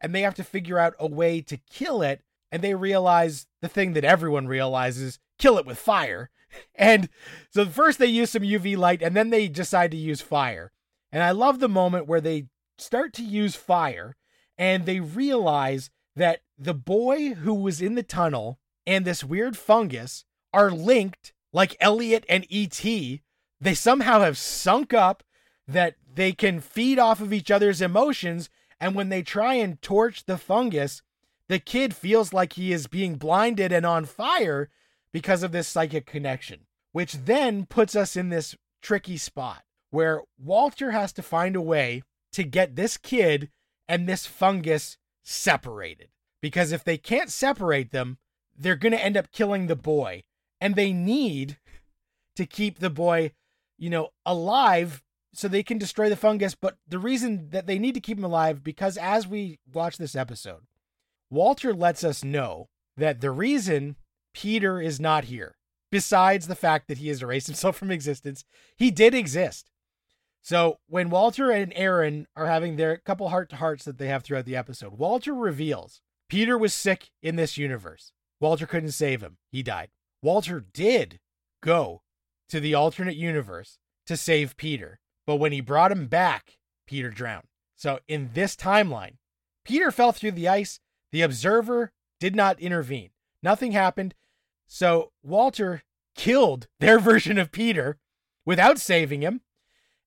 And 0.00 0.14
they 0.14 0.22
have 0.22 0.34
to 0.34 0.44
figure 0.44 0.78
out 0.78 0.94
a 0.98 1.06
way 1.06 1.40
to 1.42 1.56
kill 1.70 2.02
it. 2.02 2.22
And 2.52 2.62
they 2.62 2.74
realize 2.74 3.46
the 3.60 3.68
thing 3.68 3.94
that 3.94 4.04
everyone 4.04 4.46
realizes 4.46 5.18
kill 5.38 5.58
it 5.58 5.66
with 5.66 5.78
fire. 5.78 6.30
And 6.74 7.10
so 7.50 7.66
first 7.66 7.98
they 7.98 8.06
use 8.06 8.30
some 8.30 8.42
UV 8.42 8.78
light 8.78 9.02
and 9.02 9.14
then 9.14 9.28
they 9.28 9.46
decide 9.46 9.90
to 9.90 9.96
use 9.96 10.22
fire. 10.22 10.72
And 11.12 11.22
I 11.22 11.32
love 11.32 11.58
the 11.58 11.68
moment 11.68 12.06
where 12.06 12.20
they 12.20 12.46
start 12.78 13.12
to 13.14 13.22
use 13.22 13.54
fire 13.56 14.16
and 14.56 14.86
they 14.86 15.00
realize 15.00 15.90
that 16.16 16.40
the 16.58 16.74
boy 16.74 17.34
who 17.34 17.54
was 17.54 17.80
in 17.80 17.94
the 17.94 18.02
tunnel 18.02 18.58
and 18.86 19.04
this 19.04 19.22
weird 19.22 19.56
fungus 19.56 20.24
are 20.52 20.70
linked 20.70 21.32
like 21.52 21.76
Elliot 21.80 22.24
and 22.28 22.46
E.T. 22.48 23.22
They 23.60 23.74
somehow 23.74 24.20
have 24.20 24.38
sunk 24.38 24.92
up 24.94 25.22
that 25.68 25.96
they 26.12 26.32
can 26.32 26.60
feed 26.60 26.98
off 26.98 27.20
of 27.20 27.32
each 27.32 27.50
other's 27.50 27.80
emotions. 27.80 28.48
And 28.80 28.94
when 28.94 29.08
they 29.08 29.22
try 29.22 29.54
and 29.54 29.80
torch 29.80 30.24
the 30.24 30.38
fungus, 30.38 31.02
the 31.48 31.58
kid 31.58 31.94
feels 31.94 32.32
like 32.32 32.54
he 32.54 32.72
is 32.72 32.86
being 32.86 33.16
blinded 33.16 33.72
and 33.72 33.86
on 33.86 34.04
fire 34.04 34.70
because 35.12 35.42
of 35.42 35.52
this 35.52 35.68
psychic 35.68 36.06
connection, 36.06 36.66
which 36.92 37.12
then 37.12 37.66
puts 37.66 37.94
us 37.94 38.16
in 38.16 38.28
this 38.28 38.56
tricky 38.82 39.16
spot 39.16 39.62
where 39.90 40.22
Walter 40.38 40.90
has 40.90 41.12
to 41.14 41.22
find 41.22 41.56
a 41.56 41.60
way 41.60 42.02
to 42.32 42.42
get 42.42 42.76
this 42.76 42.96
kid 42.96 43.50
and 43.88 44.08
this 44.08 44.26
fungus 44.26 44.98
separated. 45.26 46.08
Because 46.40 46.72
if 46.72 46.84
they 46.84 46.96
can't 46.96 47.30
separate 47.30 47.90
them, 47.90 48.18
they're 48.56 48.76
going 48.76 48.92
to 48.92 49.04
end 49.04 49.16
up 49.16 49.32
killing 49.32 49.66
the 49.66 49.76
boy. 49.76 50.22
And 50.60 50.74
they 50.74 50.92
need 50.92 51.58
to 52.36 52.46
keep 52.46 52.78
the 52.78 52.90
boy, 52.90 53.32
you 53.76 53.90
know, 53.90 54.10
alive 54.24 55.02
so 55.34 55.48
they 55.48 55.62
can 55.62 55.78
destroy 55.78 56.08
the 56.08 56.16
fungus. 56.16 56.54
But 56.54 56.78
the 56.88 56.98
reason 56.98 57.50
that 57.50 57.66
they 57.66 57.78
need 57.78 57.94
to 57.94 58.00
keep 58.00 58.16
him 58.16 58.24
alive, 58.24 58.62
because 58.62 58.96
as 58.96 59.26
we 59.26 59.58
watch 59.70 59.98
this 59.98 60.16
episode, 60.16 60.62
Walter 61.28 61.74
lets 61.74 62.04
us 62.04 62.24
know 62.24 62.68
that 62.96 63.20
the 63.20 63.32
reason 63.32 63.96
Peter 64.32 64.80
is 64.80 65.00
not 65.00 65.24
here, 65.24 65.56
besides 65.90 66.46
the 66.46 66.54
fact 66.54 66.88
that 66.88 66.98
he 66.98 67.08
has 67.08 67.22
erased 67.22 67.48
himself 67.48 67.76
from 67.76 67.90
existence, 67.90 68.44
he 68.76 68.90
did 68.90 69.14
exist. 69.14 69.70
So 70.46 70.78
when 70.86 71.10
Walter 71.10 71.50
and 71.50 71.72
Aaron 71.74 72.28
are 72.36 72.46
having 72.46 72.76
their 72.76 72.98
couple 72.98 73.30
heart 73.30 73.50
to 73.50 73.56
hearts 73.56 73.84
that 73.84 73.98
they 73.98 74.06
have 74.06 74.22
throughout 74.22 74.44
the 74.44 74.54
episode, 74.54 74.92
Walter 74.92 75.34
reveals 75.34 76.00
Peter 76.28 76.56
was 76.56 76.72
sick 76.72 77.10
in 77.20 77.34
this 77.34 77.58
universe. 77.58 78.12
Walter 78.38 78.64
couldn't 78.64 78.92
save 78.92 79.24
him. 79.24 79.38
He 79.50 79.64
died. 79.64 79.88
Walter 80.22 80.64
did 80.72 81.18
go 81.64 82.02
to 82.48 82.60
the 82.60 82.74
alternate 82.74 83.16
universe 83.16 83.78
to 84.06 84.16
save 84.16 84.56
Peter. 84.56 85.00
But 85.26 85.38
when 85.38 85.50
he 85.50 85.60
brought 85.60 85.90
him 85.90 86.06
back, 86.06 86.58
Peter 86.86 87.10
drowned. 87.10 87.48
So 87.74 87.98
in 88.06 88.30
this 88.34 88.54
timeline, 88.54 89.16
Peter 89.64 89.90
fell 89.90 90.12
through 90.12 90.30
the 90.30 90.46
ice. 90.46 90.78
The 91.10 91.22
observer 91.22 91.90
did 92.20 92.36
not 92.36 92.60
intervene. 92.60 93.10
Nothing 93.42 93.72
happened. 93.72 94.14
So 94.68 95.10
Walter 95.24 95.82
killed 96.14 96.68
their 96.78 96.98
version 97.00 97.36
of 97.36 97.50
Peter 97.50 97.98
without 98.44 98.78
saving 98.78 99.22
him. 99.22 99.40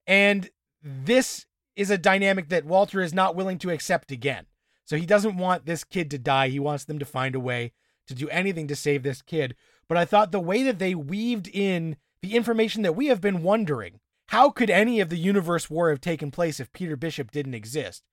And 0.09 0.49
this 0.81 1.45
is 1.75 1.91
a 1.91 1.97
dynamic 1.97 2.49
that 2.49 2.65
Walter 2.65 2.99
is 2.99 3.13
not 3.13 3.35
willing 3.35 3.59
to 3.59 3.69
accept 3.69 4.11
again. 4.11 4.47
So 4.83 4.97
he 4.97 5.05
doesn't 5.05 5.37
want 5.37 5.67
this 5.67 5.83
kid 5.83 6.09
to 6.11 6.17
die. 6.17 6.49
He 6.49 6.59
wants 6.59 6.83
them 6.83 6.97
to 6.97 7.05
find 7.05 7.35
a 7.35 7.39
way 7.39 7.73
to 8.07 8.15
do 8.15 8.27
anything 8.29 8.67
to 8.67 8.75
save 8.75 9.03
this 9.03 9.21
kid. 9.21 9.55
But 9.87 9.99
I 9.99 10.05
thought 10.05 10.31
the 10.31 10.39
way 10.39 10.63
that 10.63 10.79
they 10.79 10.95
weaved 10.95 11.47
in 11.47 11.95
the 12.23 12.35
information 12.35 12.81
that 12.81 12.95
we 12.95 13.05
have 13.05 13.21
been 13.21 13.43
wondering 13.43 13.99
how 14.29 14.49
could 14.49 14.71
any 14.71 14.99
of 14.99 15.09
the 15.09 15.17
universe 15.17 15.69
war 15.69 15.89
have 15.89 16.01
taken 16.01 16.31
place 16.31 16.59
if 16.59 16.73
Peter 16.73 16.95
Bishop 16.95 17.29
didn't 17.29 17.53
exist? 17.53 18.03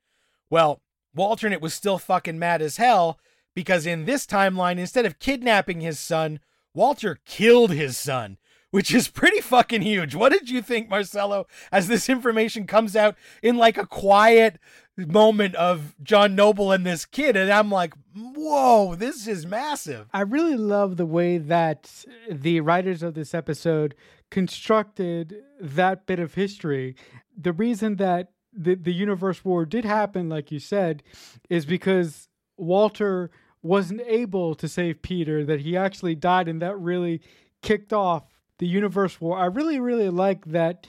Well, 0.51 0.83
Walternate 1.15 1.63
was 1.63 1.73
still 1.73 1.99
fucking 1.99 2.39
mad 2.39 2.61
as 2.61 2.77
hell 2.77 3.19
because 3.55 3.87
in 3.87 4.05
this 4.05 4.27
timeline, 4.27 4.79
instead 4.79 5.07
of 5.07 5.19
kidnapping 5.19 5.81
his 5.81 5.99
son, 5.99 6.41
Walter 6.75 7.19
killed 7.25 7.71
his 7.73 7.97
son, 7.97 8.37
which 8.71 8.93
is 8.93 9.09
pretty 9.09 9.41
fucking 9.41 9.83
huge. 9.83 10.15
What 10.15 10.33
did 10.33 10.51
you 10.51 10.61
think, 10.63 10.89
Marcelo, 10.89 11.47
as 11.71 11.89
this 11.89 12.09
information 12.09 12.67
comes 12.67 12.97
out 12.97 13.17
in 13.43 13.57
like 13.57 13.79
a 13.79 13.87
quiet 13.87 14.59
moment 14.97 15.55
of 15.55 15.95
John 16.03 16.35
Noble 16.35 16.73
and 16.73 16.85
this 16.85 17.05
kid? 17.05 17.37
And 17.37 17.51
I'm 17.51 17.71
like, 17.71 17.95
whoa, 18.15 18.95
this 18.95 19.27
is 19.27 19.47
massive. 19.47 20.09
I 20.13 20.23
really 20.23 20.57
love 20.57 20.97
the 20.97 21.07
way 21.07 21.39
that 21.39 22.05
the 22.31 22.61
writers 22.61 23.03
of 23.03 23.15
this 23.15 23.35
episode 23.35 23.95
constructed 24.31 25.37
that 25.61 26.07
bit 26.07 26.19
of 26.19 26.35
history. 26.35 26.97
The 27.37 27.53
reason 27.53 27.97
that 27.97 28.33
the, 28.53 28.75
the 28.75 28.93
universe 28.93 29.45
war 29.45 29.65
did 29.65 29.85
happen, 29.85 30.29
like 30.29 30.51
you 30.51 30.59
said, 30.59 31.03
is 31.49 31.67
because 31.67 32.29
Walter 32.57 33.31
wasn't 33.63 34.01
able 34.07 34.55
to 34.55 34.69
save 34.69 35.03
Peter, 35.03 35.45
that 35.45 35.61
he 35.61 35.77
actually 35.77 36.15
died, 36.15 36.49
and 36.49 36.63
that 36.63 36.79
really 36.79 37.21
kicked 37.63 37.93
off 37.93 38.25
the 38.59 38.67
universe 38.67 39.21
war. 39.21 39.39
I 39.39 39.47
really, 39.47 39.81
really 39.81 40.11
like 40.11 40.45
that 40.47 40.87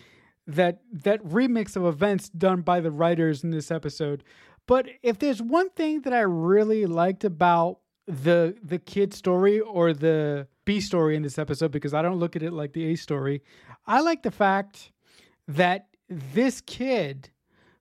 that 0.47 0.80
that 0.91 1.21
remix 1.23 1.75
of 1.75 1.86
events 1.86 2.30
done 2.30 2.62
by 2.62 2.80
the 2.80 2.91
writers 2.91 3.43
in 3.43 3.51
this 3.51 3.69
episode. 3.69 4.23
But 4.65 4.88
if 5.03 5.19
there's 5.19 5.41
one 5.41 5.69
thing 5.71 6.01
that 6.01 6.13
I 6.13 6.21
really 6.21 6.86
liked 6.86 7.23
about 7.23 7.80
the 8.08 8.56
the 8.63 8.80
kid 8.80 9.13
story 9.13 9.60
or 9.60 9.93
the 9.93 10.47
B 10.65 10.80
story 10.80 11.15
in 11.15 11.23
this 11.23 11.38
episode 11.38 11.71
because 11.71 11.93
I 11.93 12.01
don't 12.01 12.19
look 12.19 12.36
at 12.36 12.43
it 12.43 12.53
like 12.53 12.73
the 12.73 12.86
A 12.91 12.95
story. 12.95 13.41
I 13.86 14.01
like 14.01 14.23
the 14.23 14.32
fact 14.32 14.91
that 15.47 15.88
this 16.10 16.62
kid 16.62 17.30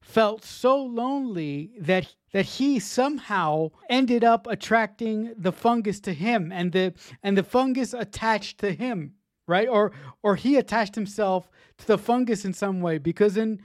felt 0.01 0.45
so 0.45 0.83
lonely 0.83 1.73
that 1.81 2.15
that 2.33 2.45
he 2.45 2.79
somehow 2.79 3.71
ended 3.89 4.23
up 4.23 4.47
attracting 4.47 5.33
the 5.37 5.53
fungus 5.53 6.01
to 6.01 6.13
him 6.13 6.53
and 6.53 6.73
the 6.73 6.95
and 7.23 7.37
the 7.37 7.43
fungus 7.43 7.93
attached 7.93 8.59
to 8.59 8.73
him 8.73 9.15
right 9.47 9.69
or 9.69 9.93
or 10.23 10.37
he 10.37 10.57
attached 10.57 10.95
himself 10.95 11.49
to 11.79 11.87
the 11.87 11.99
fungus 11.99 12.45
in 12.45 12.53
some 12.53 12.81
way 12.81 12.99
because 12.99 13.37
in 13.37 13.61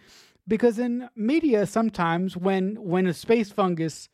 because 0.47 0.79
in 0.79 1.09
media 1.15 1.65
sometimes 1.65 2.35
when 2.35 2.75
when 2.75 3.07
a 3.07 3.13
space 3.13 3.51
fungus 3.51 4.09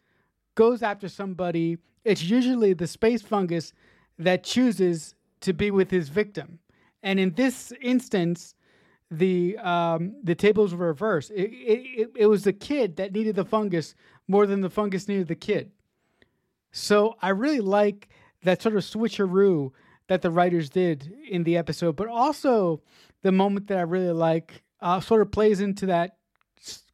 goes 0.55 0.81
after 0.81 1.07
somebody 1.07 1.77
it's 2.03 2.23
usually 2.23 2.73
the 2.73 2.87
space 2.87 3.21
fungus 3.21 3.73
that 4.17 4.43
chooses 4.43 5.13
to 5.41 5.53
be 5.53 5.71
with 5.71 5.91
his 5.91 6.09
victim. 6.09 6.59
And 7.03 7.19
in 7.19 7.33
this 7.35 7.71
instance, 7.81 8.55
the 9.09 9.57
um, 9.59 10.15
the 10.23 10.35
tables 10.35 10.73
were 10.73 10.87
reversed. 10.87 11.31
It, 11.31 11.51
it 11.51 12.09
it 12.15 12.25
was 12.25 12.43
the 12.43 12.53
kid 12.53 12.97
that 12.97 13.13
needed 13.13 13.35
the 13.35 13.45
fungus 13.45 13.95
more 14.27 14.45
than 14.45 14.61
the 14.61 14.69
fungus 14.69 15.07
needed 15.07 15.27
the 15.27 15.35
kid. 15.35 15.71
So 16.71 17.15
I 17.21 17.29
really 17.29 17.61
like 17.61 18.09
that 18.43 18.61
sort 18.61 18.75
of 18.75 18.83
switcheroo 18.83 19.71
that 20.07 20.21
the 20.21 20.31
writers 20.31 20.69
did 20.69 21.13
in 21.29 21.43
the 21.43 21.57
episode, 21.57 21.95
but 21.95 22.07
also 22.07 22.81
the 23.23 23.31
moment 23.31 23.67
that 23.67 23.77
I 23.77 23.81
really 23.81 24.11
like 24.11 24.63
uh, 24.81 24.99
sort 24.99 25.21
of 25.21 25.31
plays 25.31 25.59
into 25.59 25.85
that 25.87 26.17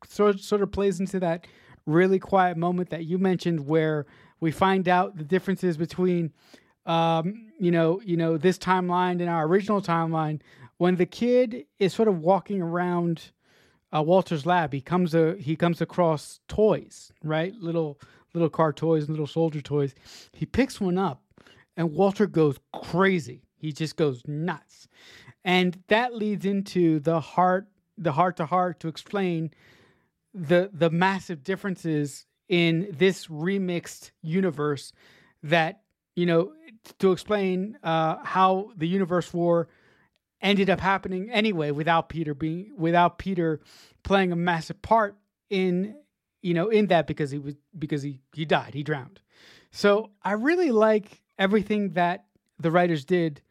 sort 0.06 0.39
sort 0.39 0.62
of 0.62 0.71
plays 0.71 0.99
into 0.99 1.19
that 1.19 1.47
really 1.86 2.19
quiet 2.19 2.58
moment 2.58 2.89
that 2.89 3.06
you 3.06 3.17
mentioned 3.17 3.65
where 3.67 4.06
we 4.39 4.52
find 4.52 4.88
out 4.88 5.17
the 5.17 5.23
differences 5.23 5.78
between 5.78 6.32
um, 6.86 7.52
you 7.60 7.71
know 7.71 8.02
you 8.04 8.17
know 8.17 8.38
this 8.38 8.58
timeline 8.58 9.21
and 9.21 9.30
our 9.30 9.45
original 9.45 9.82
timeline 9.82 10.41
when 10.78 10.95
the 10.95 11.06
kid 11.06 11.65
is 11.80 11.93
sort 11.93 12.08
of 12.08 12.19
walking 12.19 12.62
around 12.62 13.32
uh, 13.95 14.02
Walter's 14.02 14.45
lab, 14.45 14.73
he 14.73 14.82
comes 14.82 15.13
a 15.13 15.36
he 15.38 15.56
comes 15.56 15.80
across 15.80 16.39
toys, 16.47 17.12
right? 17.23 17.54
Little 17.56 17.99
little 18.34 18.49
car 18.49 18.73
toys 18.73 19.04
and 19.04 19.12
little 19.12 19.28
soldier 19.28 19.62
toys. 19.62 19.93
He 20.34 20.45
picks 20.45 20.82
one 20.82 20.97
up, 20.97 21.23
and 21.76 21.94
Walter 21.94 22.28
goes 22.28 22.58
crazy. 22.74 23.48
He 23.58 23.72
just 23.72 23.96
goes 23.96 24.22
nuts, 24.28 24.88
and 25.44 25.82
that 25.88 26.16
leads 26.16 26.46
into 26.46 27.00
the 27.00 27.20
heart 27.20 27.68
the 27.98 28.12
heart 28.12 28.38
to 28.38 28.46
heart 28.46 28.80
to 28.82 28.88
explain 28.88 29.52
the 30.34 30.70
the 30.74 30.90
massive 30.90 31.44
differences 31.44 32.26
in 32.50 32.88
this 32.98 33.28
remixed 33.28 34.12
universe 34.22 34.92
that 35.44 35.82
you 36.16 36.26
know 36.26 36.54
to 37.00 37.12
explain 37.12 37.78
uh, 37.84 38.18
how 38.24 38.72
the 38.76 38.88
universe 38.88 39.34
war 39.34 39.70
ended 40.42 40.70
up 40.70 40.80
happening 40.80 41.30
anyway 41.32 41.72
without 41.72 42.10
Peter 42.10 42.34
being 42.34 42.74
without 42.78 43.18
Peter 43.18 43.62
playing 44.04 44.32
a 44.32 44.36
massive 44.36 44.82
part 44.82 45.16
in 45.50 45.96
you 46.44 46.54
know 46.54 46.70
in 46.70 46.88
that 46.88 47.08
because 47.08 47.32
he 47.32 47.40
was 47.40 47.56
because 47.78 48.04
he 48.04 48.20
he 48.34 48.46
died 48.46 48.74
he 48.74 48.84
drowned 48.84 49.20
so 49.72 50.12
i 50.22 50.34
really 50.34 50.70
like 50.70 51.23
everything 51.38 51.91
that 51.91 52.26
the 52.60 52.72
writers 52.72 53.06
did 53.06 53.41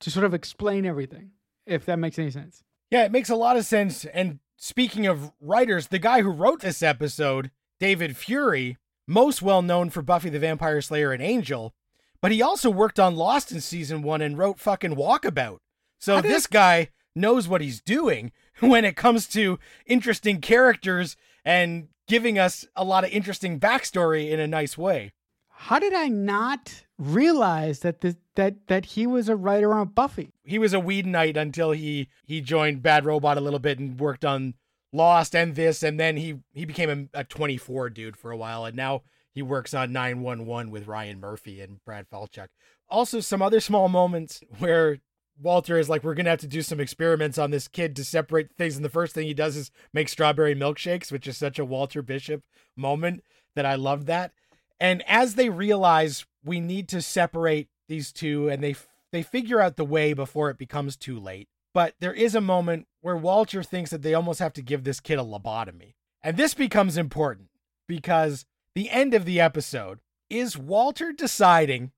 to 0.00 0.10
sort 0.10 0.24
of 0.24 0.34
explain 0.34 0.84
everything 0.86 1.30
if 1.66 1.84
that 1.84 1.98
makes 1.98 2.18
any 2.18 2.30
sense. 2.30 2.62
Yeah 2.90 3.04
it 3.04 3.12
makes 3.12 3.30
a 3.30 3.36
lot 3.36 3.56
of 3.56 3.64
sense. 3.64 4.04
And 4.06 4.38
speaking 4.56 5.06
of 5.06 5.32
writers 5.40 5.88
the 5.88 5.98
guy 5.98 6.22
who 6.22 6.30
wrote 6.30 6.60
this 6.60 6.82
episode 6.82 7.50
david 7.78 8.16
fury 8.16 8.76
most 9.06 9.40
well 9.40 9.62
known 9.62 9.88
for 9.88 10.02
buffy 10.02 10.28
the 10.28 10.38
vampire 10.38 10.80
slayer 10.80 11.12
and 11.12 11.22
angel 11.22 11.74
but 12.20 12.32
he 12.32 12.42
also 12.42 12.70
worked 12.70 12.98
on 12.98 13.16
lost 13.16 13.52
in 13.52 13.60
season 13.60 14.02
one 14.02 14.20
and 14.20 14.36
wrote 14.36 14.58
fucking 14.58 14.96
walkabout. 14.96 15.58
So 15.98 16.20
this 16.20 16.46
guy 16.46 16.90
knows 17.14 17.48
what 17.48 17.60
he's 17.60 17.80
doing 17.80 18.32
when 18.60 18.84
it 18.84 18.96
comes 18.96 19.26
to 19.28 19.58
interesting 19.86 20.40
characters 20.40 21.16
and 21.44 21.88
giving 22.06 22.38
us 22.38 22.66
a 22.74 22.84
lot 22.84 23.04
of 23.04 23.10
interesting 23.10 23.60
backstory 23.60 24.30
in 24.30 24.40
a 24.40 24.46
nice 24.46 24.76
way. 24.76 25.12
How 25.60 25.80
did 25.80 25.92
I 25.92 26.06
not 26.06 26.84
realize 26.98 27.80
that 27.80 28.00
that 28.36 28.66
that 28.68 28.84
he 28.84 29.08
was 29.08 29.28
a 29.28 29.34
writer 29.34 29.74
on 29.74 29.88
Buffy? 29.88 30.30
He 30.44 30.58
was 30.58 30.72
a 30.72 30.78
Whedonite 30.78 31.36
until 31.36 31.72
he 31.72 32.08
he 32.24 32.40
joined 32.40 32.82
Bad 32.82 33.04
Robot 33.04 33.36
a 33.36 33.40
little 33.40 33.58
bit 33.58 33.80
and 33.80 33.98
worked 33.98 34.24
on 34.24 34.54
Lost 34.92 35.34
and 35.34 35.56
this, 35.56 35.82
and 35.82 35.98
then 35.98 36.16
he 36.16 36.36
he 36.52 36.64
became 36.64 37.10
a, 37.12 37.20
a 37.20 37.24
24 37.24 37.90
dude 37.90 38.16
for 38.16 38.30
a 38.30 38.36
while, 38.36 38.64
and 38.64 38.76
now 38.76 39.02
he 39.34 39.42
works 39.42 39.74
on 39.74 39.92
911 39.92 40.70
with 40.70 40.86
Ryan 40.86 41.18
Murphy 41.18 41.60
and 41.60 41.84
Brad 41.84 42.08
Falchuk. 42.08 42.48
Also, 42.88 43.18
some 43.18 43.42
other 43.42 43.60
small 43.60 43.88
moments 43.88 44.40
where 44.60 44.98
Walter 45.42 45.78
is 45.78 45.88
like, 45.88 46.04
we're 46.04 46.14
gonna 46.14 46.30
have 46.30 46.38
to 46.40 46.46
do 46.46 46.62
some 46.62 46.80
experiments 46.80 47.36
on 47.36 47.50
this 47.50 47.66
kid 47.66 47.96
to 47.96 48.04
separate 48.04 48.54
things. 48.56 48.76
And 48.76 48.84
the 48.84 48.88
first 48.88 49.12
thing 49.12 49.26
he 49.26 49.34
does 49.34 49.56
is 49.56 49.72
make 49.92 50.08
strawberry 50.08 50.54
milkshakes, 50.54 51.10
which 51.10 51.26
is 51.26 51.36
such 51.36 51.58
a 51.58 51.64
Walter 51.64 52.00
Bishop 52.00 52.44
moment 52.76 53.24
that 53.56 53.66
I 53.66 53.74
love 53.74 54.06
that. 54.06 54.32
And 54.80 55.02
as 55.06 55.34
they 55.34 55.48
realize 55.48 56.26
we 56.44 56.60
need 56.60 56.88
to 56.88 57.02
separate 57.02 57.68
these 57.88 58.12
two, 58.12 58.48
and 58.48 58.62
they 58.62 58.76
they 59.10 59.22
figure 59.22 59.60
out 59.60 59.76
the 59.76 59.84
way 59.84 60.12
before 60.12 60.50
it 60.50 60.58
becomes 60.58 60.96
too 60.96 61.18
late. 61.18 61.48
But 61.74 61.94
there 62.00 62.12
is 62.12 62.34
a 62.34 62.40
moment 62.40 62.86
where 63.00 63.16
Walter 63.16 63.62
thinks 63.62 63.90
that 63.90 64.02
they 64.02 64.14
almost 64.14 64.40
have 64.40 64.52
to 64.54 64.62
give 64.62 64.84
this 64.84 65.00
kid 65.00 65.18
a 65.18 65.22
lobotomy. 65.22 65.94
And 66.22 66.36
this 66.36 66.54
becomes 66.54 66.96
important 66.96 67.48
because 67.86 68.44
the 68.74 68.90
end 68.90 69.14
of 69.14 69.24
the 69.24 69.40
episode 69.40 70.00
is 70.28 70.58
Walter 70.58 71.12
deciding 71.12 71.92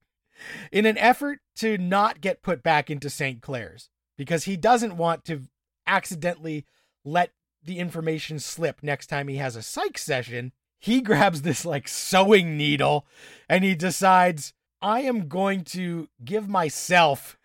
in 0.73 0.87
an 0.87 0.99
effort 0.99 1.41
to 1.57 1.79
not 1.79 2.21
get 2.21 2.43
put 2.43 2.63
back 2.63 2.91
into 2.91 3.11
St. 3.11 3.43
Claire's 3.43 3.91
because 4.17 4.45
he 4.45 4.57
doesn't 4.57 4.97
want 4.97 5.25
to 5.25 5.43
accidentally 5.87 6.65
let 7.05 7.33
the 7.63 7.79
information 7.79 8.39
slip 8.39 8.83
next 8.83 9.09
time 9.09 9.29
he 9.29 9.37
has 9.37 9.57
a 9.57 9.63
psych 9.63 9.99
session. 9.99 10.53
He 10.81 11.01
grabs 11.03 11.43
this 11.43 11.65
like 11.65 11.87
sewing 11.87 12.57
needle 12.57 13.07
and 13.49 13.63
he 13.63 13.75
decides, 13.75 14.53
I 14.83 15.03
am 15.03 15.29
going 15.29 15.63
to 15.65 16.09
give 16.25 16.49
myself 16.49 17.39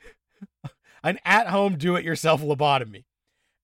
an 1.03 1.19
at 1.25 1.47
home 1.47 1.77
do 1.77 1.95
it 1.95 2.05
yourself 2.05 2.41
lobotomy. 2.41 3.03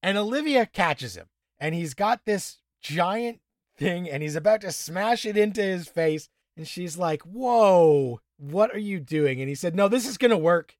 And 0.03 0.17
Olivia 0.17 0.65
catches 0.65 1.15
him 1.15 1.27
and 1.59 1.73
he's 1.73 1.93
got 1.93 2.25
this 2.25 2.57
giant 2.81 3.39
thing 3.77 4.09
and 4.09 4.21
he's 4.21 4.35
about 4.35 4.61
to 4.61 4.71
smash 4.71 5.25
it 5.25 5.37
into 5.37 5.61
his 5.61 5.87
face. 5.87 6.29
And 6.57 6.67
she's 6.67 6.97
like, 6.97 7.21
Whoa, 7.21 8.19
what 8.37 8.73
are 8.75 8.79
you 8.79 8.99
doing? 8.99 9.39
And 9.39 9.47
he 9.47 9.55
said, 9.55 9.75
No, 9.75 9.87
this 9.87 10.07
is 10.07 10.17
going 10.17 10.31
to 10.31 10.37
work. 10.37 10.75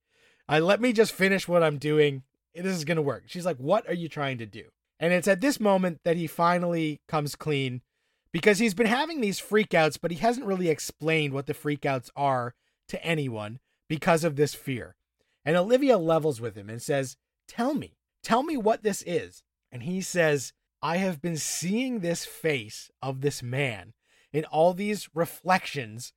I 0.49 0.59
let 0.59 0.81
me 0.81 0.91
just 0.91 1.13
finish 1.13 1.47
what 1.47 1.63
I'm 1.63 1.77
doing. 1.77 2.23
This 2.53 2.75
is 2.75 2.83
going 2.83 2.97
to 2.97 3.01
work. 3.01 3.23
She's 3.27 3.45
like, 3.45 3.57
What 3.57 3.87
are 3.87 3.93
you 3.93 4.09
trying 4.09 4.37
to 4.39 4.45
do? 4.45 4.65
And 4.99 5.13
it's 5.13 5.27
at 5.27 5.41
this 5.41 5.59
moment 5.59 6.01
that 6.03 6.17
he 6.17 6.27
finally 6.27 6.99
comes 7.07 7.35
clean 7.35 7.81
because 8.31 8.59
he's 8.59 8.73
been 8.73 8.87
having 8.87 9.21
these 9.21 9.41
freakouts, 9.41 9.97
but 10.01 10.11
he 10.11 10.17
hasn't 10.17 10.45
really 10.45 10.69
explained 10.69 11.33
what 11.33 11.45
the 11.45 11.53
freakouts 11.53 12.09
are 12.15 12.53
to 12.87 13.03
anyone 13.03 13.59
because 13.89 14.23
of 14.23 14.35
this 14.35 14.53
fear. 14.53 14.95
And 15.43 15.57
Olivia 15.57 15.97
levels 15.97 16.39
with 16.39 16.55
him 16.55 16.69
and 16.69 16.81
says, 16.81 17.17
Tell 17.47 17.73
me, 17.73 17.97
tell 18.23 18.43
me 18.43 18.57
what 18.57 18.83
this 18.83 19.03
is. 19.05 19.43
And 19.71 19.83
he 19.83 20.01
says, 20.01 20.53
I 20.81 20.97
have 20.97 21.21
been 21.21 21.37
seeing 21.37 21.99
this 21.99 22.25
face 22.25 22.89
of 23.01 23.21
this 23.21 23.43
man 23.43 23.93
in 24.31 24.45
all 24.45 24.73
these 24.73 25.09
reflections 25.13 26.13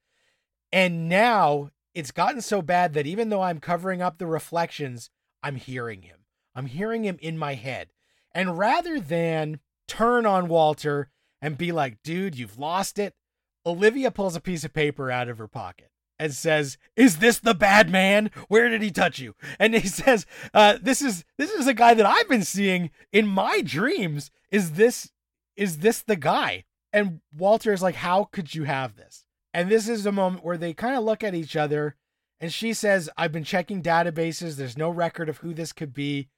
and 0.74 1.08
now 1.08 1.70
it's 1.94 2.10
gotten 2.10 2.40
so 2.40 2.60
bad 2.60 2.94
that 2.94 3.06
even 3.06 3.28
though 3.28 3.42
I'm 3.42 3.60
covering 3.60 4.02
up 4.02 4.18
the 4.18 4.26
reflections, 4.26 5.08
I'm 5.40 5.54
hearing 5.54 6.02
him. 6.02 6.24
I'm 6.52 6.66
hearing 6.66 7.04
him 7.04 7.16
in 7.20 7.38
my 7.38 7.54
head. 7.54 7.90
And 8.34 8.58
rather 8.58 8.98
than 8.98 9.60
turn 9.86 10.26
on 10.26 10.48
Walter 10.48 11.10
and 11.44 11.58
be 11.58 11.72
like, 11.72 12.02
dude, 12.02 12.38
you've 12.38 12.58
lost 12.58 12.98
it, 12.98 13.14
Olivia 13.66 14.10
pulls 14.10 14.34
a 14.34 14.40
piece 14.40 14.64
of 14.64 14.72
paper 14.72 15.10
out 15.10 15.28
of 15.28 15.36
her 15.36 15.46
pocket 15.46 15.90
and 16.18 16.32
says, 16.32 16.78
"Is 16.96 17.18
this 17.18 17.38
the 17.38 17.54
bad 17.54 17.90
man? 17.90 18.30
Where 18.48 18.70
did 18.70 18.80
he 18.80 18.90
touch 18.90 19.18
you?" 19.18 19.34
And 19.58 19.74
he 19.74 19.86
says, 20.02 20.24
uh, 20.54 20.78
"This 20.80 21.02
is 21.02 21.24
this 21.36 21.50
is 21.50 21.66
a 21.66 21.74
guy 21.74 21.92
that 21.92 22.06
I've 22.06 22.28
been 22.30 22.44
seeing 22.44 22.90
in 23.12 23.26
my 23.26 23.60
dreams. 23.60 24.30
Is 24.50 24.72
this 24.72 25.12
is 25.54 25.78
this 25.78 26.00
the 26.00 26.16
guy?" 26.16 26.64
And 26.94 27.20
Walter 27.36 27.74
is 27.74 27.82
like, 27.82 27.96
"How 27.96 28.24
could 28.24 28.54
you 28.54 28.64
have 28.64 28.96
this?" 28.96 29.26
And 29.52 29.70
this 29.70 29.86
is 29.86 30.06
a 30.06 30.12
moment 30.12 30.44
where 30.44 30.56
they 30.56 30.72
kind 30.72 30.96
of 30.96 31.04
look 31.04 31.22
at 31.22 31.34
each 31.34 31.56
other 31.56 31.94
and 32.40 32.52
she 32.52 32.74
says, 32.74 33.08
I've 33.16 33.32
been 33.32 33.44
checking 33.44 33.82
databases. 33.82 34.56
There's 34.56 34.76
no 34.76 34.90
record 34.90 35.28
of 35.28 35.38
who 35.38 35.54
this 35.54 35.72
could 35.72 35.94
be, 35.94 36.28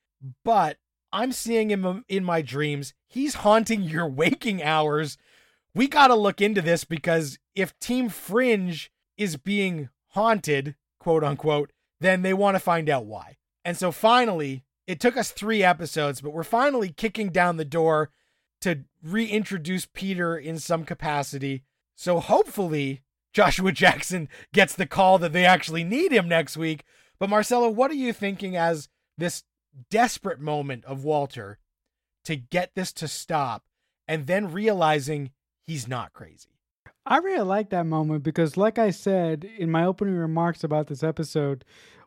but 0.45 0.77
I'm 1.13 1.33
seeing 1.33 1.71
him 1.71 1.85
um, 1.85 2.05
in 2.09 2.25
my 2.25 2.43
dreams. 2.43 2.95
He's 3.07 3.37
haunting 3.37 3.83
your 3.83 4.09
waking 4.23 4.63
hours. 4.63 5.17
We 5.75 5.89
got 5.89 6.09
to 6.09 6.15
look 6.15 6.41
into 6.41 6.63
this 6.63 6.85
because 6.85 7.39
if 7.55 7.79
Team 7.79 8.09
Fringe 8.09 8.91
is 9.17 9.37
being 9.37 9.89
haunted, 10.09 10.75
quote 10.99 11.25
unquote, 11.25 11.73
then 12.01 12.23
they 12.23 12.35
want 12.35 12.55
to 12.55 12.61
find 12.61 12.89
out 12.89 13.07
why. 13.07 13.37
And 13.65 13.77
so 13.77 13.93
finally, 13.93 14.65
it 14.87 15.01
took 15.01 15.17
us 15.17 15.31
three 15.31 15.63
episodes, 15.63 16.21
but 16.21 16.33
we're 16.33 16.45
finally 16.45 16.91
kicking 16.91 17.31
down 17.31 17.57
the 17.57 17.65
door 17.65 18.11
to 18.61 18.85
reintroduce 19.03 19.87
Peter 19.87 20.37
in 20.37 20.59
some 20.59 20.85
capacity. 20.85 21.65
So 21.95 22.21
hopefully, 22.21 23.03
Joshua 23.33 23.73
Jackson 23.73 24.29
gets 24.53 24.75
the 24.75 24.87
call 24.87 25.19
that 25.19 25.33
they 25.33 25.45
actually 25.45 25.85
need 25.85 26.13
him 26.13 26.29
next 26.29 26.57
week. 26.57 26.85
But 27.19 27.31
Marcelo, 27.31 27.69
what 27.69 27.91
are 27.91 27.95
you 27.95 28.13
thinking 28.13 28.57
as 28.57 28.89
this 29.19 29.43
desperate 29.91 30.41
moment 30.41 30.85
of 30.85 31.05
Walter 31.05 31.59
to 32.25 32.37
get 32.37 32.75
this 32.75 32.93
to 32.95 33.09
stop 33.09 33.65
and 34.09 34.27
then 34.27 34.53
realizing 34.53 35.31
he's 35.63 35.89
not 35.89 36.13
crazy? 36.13 36.49
I 37.05 37.19
really 37.19 37.45
like 37.45 37.71
that 37.71 37.87
moment 37.87 38.25
because, 38.25 38.57
like 38.57 38.79
I 38.79 38.91
said 38.91 39.45
in 39.45 39.71
my 39.71 39.85
opening 39.85 40.17
remarks 40.17 40.65
about 40.65 40.89
this 40.89 41.05
episode, 41.05 41.65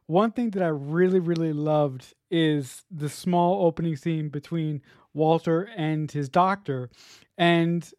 one 0.08 0.32
thing 0.32 0.49
that 0.51 0.63
I 0.63 0.67
really, 0.67 1.19
really 1.19 1.53
loved 1.53 2.13
is 2.29 2.84
the 2.91 3.10
small 3.10 3.65
opening 3.65 3.95
scene 3.95 4.29
between 4.29 4.82
Walter 5.13 5.69
and 5.75 6.12
his 6.12 6.27
doctor. 6.27 6.89
And 7.38 7.89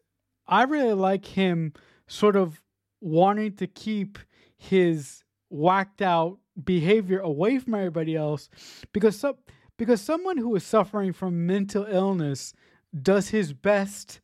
I 0.47 0.63
really 0.63 0.93
like 0.93 1.25
him 1.25 1.73
sort 2.07 2.35
of 2.35 2.61
wanting 2.99 3.55
to 3.55 3.67
keep 3.67 4.19
his 4.57 5.23
whacked 5.49 6.01
out 6.01 6.37
behavior 6.61 7.19
away 7.19 7.57
from 7.59 7.75
everybody 7.75 8.15
else 8.15 8.49
because 8.93 9.17
some 9.17 9.35
because 9.81 9.99
someone 9.99 10.37
who 10.37 10.55
is 10.55 10.63
suffering 10.63 11.11
from 11.11 11.47
mental 11.47 11.87
illness 11.89 12.53
does 13.01 13.29
his 13.29 13.51
best 13.51 14.21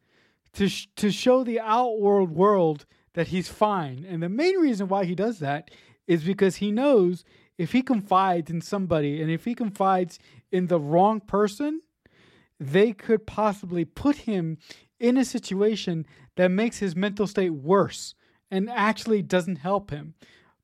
to 0.54 0.70
sh- 0.70 0.88
to 0.96 1.10
show 1.10 1.44
the 1.44 1.60
outworld 1.60 2.30
world 2.30 2.86
that 3.16 3.30
he's 3.30 3.48
fine. 3.48 4.06
And 4.08 4.22
the 4.22 4.30
main 4.30 4.58
reason 4.58 4.88
why 4.88 5.06
he 5.06 5.16
does 5.16 5.40
that 5.40 5.72
is 6.06 6.24
because 6.24 6.58
he 6.58 6.72
knows 6.72 7.26
if 7.58 7.72
he 7.72 7.82
confides 7.82 8.52
in 8.52 8.62
somebody 8.62 9.20
and 9.20 9.32
if 9.32 9.46
he 9.46 9.56
confides 9.56 10.20
in 10.52 10.68
the 10.68 10.80
wrong 10.80 11.22
person, 11.22 11.82
they 12.60 12.94
could 12.94 13.26
possibly 13.26 13.84
put 13.84 14.16
him 14.16 14.60
in 15.00 15.18
a 15.18 15.26
situation 15.26 16.06
that 16.36 16.52
makes 16.52 16.78
his 16.78 16.96
mental 16.96 17.26
state 17.26 17.50
worse 17.50 18.14
and 18.52 18.70
actually 18.70 19.24
doesn't 19.24 19.56
help 19.56 19.90
him. 19.90 20.14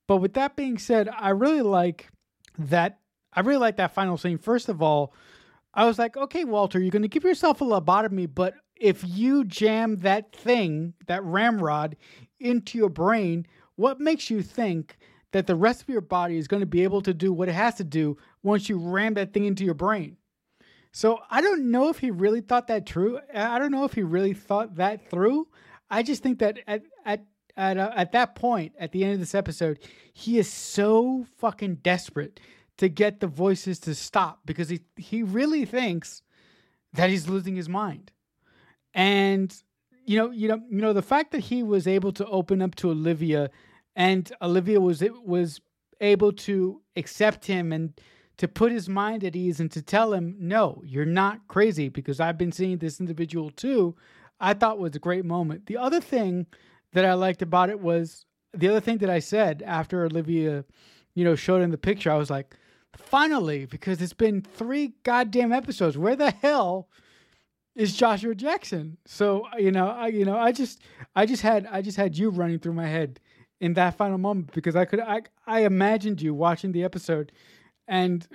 But 0.06 0.18
with 0.18 0.34
that 0.36 0.56
being 0.56 0.78
said, 0.78 1.10
I 1.10 1.30
really 1.30 1.64
like 1.64 2.12
that. 2.60 3.00
I 3.36 3.42
really 3.42 3.60
like 3.60 3.78
that 3.78 3.94
final 3.94 4.18
scene. 4.18 4.38
First 4.38 4.70
of 4.70 4.82
all, 4.82 5.14
I 5.74 5.86
was 5.86 5.98
like, 5.98 6.16
okay, 6.16 6.44
Walter, 6.44 6.80
you're 6.80 6.92
going 6.92 7.02
to 7.02 7.08
give 7.08 7.24
yourself 7.24 7.62
a 7.62 7.66
lobotomy, 7.66 8.30
but 8.34 8.54
if 8.76 9.04
you 9.08 9.44
jam 9.44 10.00
that 10.00 10.36
thing, 10.36 10.94
that 11.08 11.24
ramrod, 11.24 11.96
into 12.40 12.78
your 12.78 12.90
brain, 12.90 13.48
what 13.76 14.00
makes 14.00 14.30
you 14.30 14.42
think 14.42 14.98
that 15.32 15.48
the 15.48 15.56
rest 15.56 15.82
of 15.82 15.90
your 15.90 16.02
body 16.02 16.38
is 16.38 16.48
going 16.48 16.60
to 16.60 16.68
be 16.68 16.84
able 16.84 17.02
to 17.02 17.14
do 17.14 17.34
what 17.34 17.50
it 17.50 17.54
has 17.54 17.76
to 17.76 17.84
do 17.84 18.18
once 18.44 18.70
you 18.70 18.78
ram 18.78 19.16
that 19.16 19.34
thing 19.34 19.46
into 19.46 19.64
your 19.64 19.74
brain? 19.74 20.18
So 20.92 21.20
I 21.32 21.42
don't 21.42 21.72
know 21.72 21.90
if 21.90 21.98
he 21.98 22.12
really 22.12 22.42
thought 22.42 22.68
that 22.68 22.86
true. 22.86 23.20
I 23.34 23.58
don't 23.58 23.72
know 23.72 23.84
if 23.84 23.94
he 23.94 24.04
really 24.04 24.34
thought 24.34 24.76
that 24.76 25.10
through. 25.10 25.48
I 25.90 26.04
just 26.04 26.22
think 26.22 26.40
that 26.40 26.60
at 26.68 26.84
at 27.04 27.26
at, 27.56 27.78
uh, 27.78 27.92
at 27.96 28.12
that 28.14 28.34
point, 28.36 28.74
at 28.80 28.92
the 28.92 29.04
end 29.04 29.14
of 29.14 29.20
this 29.20 29.36
episode, 29.36 29.80
he 30.12 30.40
is 30.40 30.52
so 30.52 31.26
fucking 31.38 31.76
desperate 31.76 32.40
to 32.78 32.90
get 32.90 33.20
the 33.20 33.28
voices 33.28 33.80
to 33.80 33.96
stop 33.96 34.42
because 34.46 34.70
he 34.70 34.82
he 34.98 35.24
really 35.24 35.66
thinks 35.66 36.22
that 36.94 37.10
he's 37.10 37.28
losing 37.30 37.56
his 37.56 37.70
mind. 37.70 38.12
And 38.94 39.56
you 40.06 40.18
know, 40.18 40.32
you 40.32 40.48
know, 40.48 40.62
you 40.70 40.82
know, 40.82 40.94
the 40.94 41.02
fact 41.02 41.32
that 41.32 41.40
he 41.42 41.64
was 41.64 41.88
able 41.88 42.12
to 42.14 42.26
open 42.28 42.62
up 42.62 42.76
to 42.76 42.92
Olivia, 42.92 43.50
and 43.96 44.32
Olivia 44.42 44.80
was 44.80 45.02
it 45.02 45.24
was 45.24 45.62
able 46.02 46.34
to 46.34 46.82
accept 46.96 47.46
him 47.46 47.72
and 47.72 47.94
to 48.38 48.48
put 48.48 48.72
his 48.72 48.90
mind 48.90 49.24
at 49.24 49.36
ease 49.36 49.60
and 49.60 49.72
to 49.72 49.82
tell 49.82 50.14
him, 50.14 50.36
no, 50.40 50.82
you're 50.86 51.06
not 51.06 51.48
crazy 51.48 51.88
because 51.88 52.20
I've 52.20 52.38
been 52.38 52.52
seeing 52.52 52.78
this 52.80 53.00
individual 53.00 53.52
too. 53.52 53.96
I 54.40 54.54
thought 54.54 54.80
was 54.80 54.96
a 54.96 55.00
great 55.00 55.24
moment. 55.24 55.68
The 55.68 55.78
other 55.78 56.02
thing 56.02 56.48
that 56.94 57.06
I 57.06 57.14
liked 57.14 57.42
about 57.42 57.70
it 57.70 57.80
was 57.80 58.26
the 58.54 58.68
other 58.68 58.80
thing 58.80 58.98
that 59.00 59.10
I 59.10 59.20
said 59.20 59.64
after 59.66 60.04
Olivia, 60.06 60.66
you 61.14 61.24
know, 61.24 61.36
showed 61.36 61.62
him 61.62 61.72
the 61.72 61.78
picture. 61.78 62.12
I 62.12 62.18
was 62.18 62.30
like, 62.30 62.56
finally, 62.98 63.66
because 63.66 64.02
it's 64.02 64.14
been 64.14 64.42
three 64.42 64.94
goddamn 65.04 65.52
episodes. 65.52 65.98
Where 65.98 66.16
the 66.16 66.32
hell 66.32 66.88
is 67.76 67.96
Joshua 67.96 68.36
Jackson? 68.36 68.98
So 69.06 69.48
you 69.58 69.72
know, 69.72 69.88
I 69.88 70.08
you 70.08 70.26
know, 70.26 70.38
I 70.38 70.52
just 70.52 70.82
I 71.16 71.26
just 71.26 71.42
had 71.42 71.68
I 71.72 71.82
just 71.82 71.98
had 71.98 72.18
you 72.18 72.30
running 72.30 72.60
through 72.60 72.74
my 72.74 72.88
head 72.88 73.20
in 73.60 73.74
that 73.76 73.96
final 73.96 74.18
moment 74.18 74.54
because 74.54 74.76
I 74.76 74.86
could 74.86 75.00
I 75.00 75.22
I 75.48 75.62
imagined 75.62 76.22
you 76.22 76.34
watching 76.34 76.72
the 76.72 76.84
episode, 76.84 77.32
and 77.88 78.28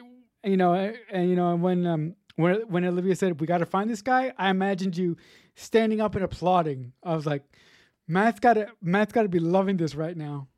you 0.44 0.56
know 0.56 0.72
and 1.10 1.28
you 1.28 1.36
know 1.36 1.54
when 1.56 1.86
um 1.86 2.16
when 2.36 2.60
when 2.68 2.84
Olivia 2.84 3.16
said 3.16 3.40
we 3.40 3.46
got 3.46 3.58
to 3.58 3.66
find 3.66 3.90
this 3.90 4.02
guy, 4.02 4.32
I 4.38 4.50
imagined 4.50 4.96
you 4.96 5.16
standing 5.54 6.00
up 6.00 6.14
and 6.14 6.24
applauding. 6.24 6.92
I 7.02 7.14
was 7.14 7.26
like, 7.26 7.42
Matt's 8.06 8.40
got 8.40 8.54
to 8.54 8.68
Matt's 8.80 9.12
got 9.12 9.22
to 9.22 9.28
be 9.28 9.40
loving 9.40 9.76
this 9.76 9.94
right 9.94 10.16
now. 10.16 10.48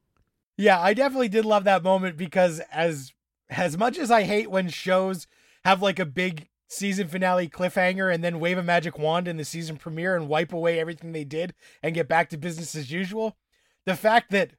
Yeah, 0.57 0.79
I 0.79 0.93
definitely 0.93 1.29
did 1.29 1.47
love 1.47 1.65
that 1.65 1.83
moment 1.83 2.19
because 2.19 2.61
as 2.71 3.13
as 3.51 3.77
much 3.77 3.99
as 3.99 4.11
I 4.11 4.23
hate 4.23 4.51
when 4.51 4.69
shows 4.69 5.27
have 5.65 5.83
like 5.83 5.99
a 5.99 6.07
big 6.07 6.49
season 6.69 7.09
finale 7.09 7.49
cliffhanger 7.49 8.13
and 8.13 8.23
then 8.23 8.41
wave 8.41 8.57
a 8.57 8.63
magic 8.63 8.99
wand 8.99 9.27
in 9.27 9.37
the 9.37 9.45
season 9.45 9.77
premiere 9.77 10.17
and 10.17 10.29
wipe 10.29 10.53
away 10.53 10.79
everything 10.79 11.13
they 11.13 11.25
did 11.25 11.53
and 11.83 11.95
get 11.95 12.09
back 12.09 12.31
to 12.31 12.37
business 12.37 12.75
as 12.77 12.93
usual, 12.93 13.37
the 13.87 13.97
fact 13.97 14.31
that 14.31 14.53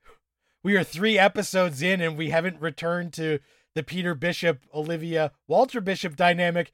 we 0.64 0.76
are 0.76 0.84
3 0.84 1.18
episodes 1.18 1.82
in 1.82 2.02
and 2.02 2.18
we 2.18 2.30
haven't 2.30 2.62
returned 2.62 3.14
to 3.14 3.40
the 3.74 3.82
Peter 3.82 4.14
Bishop, 4.14 4.60
Olivia, 4.74 5.32
Walter 5.48 5.80
Bishop 5.80 6.16
dynamic 6.18 6.74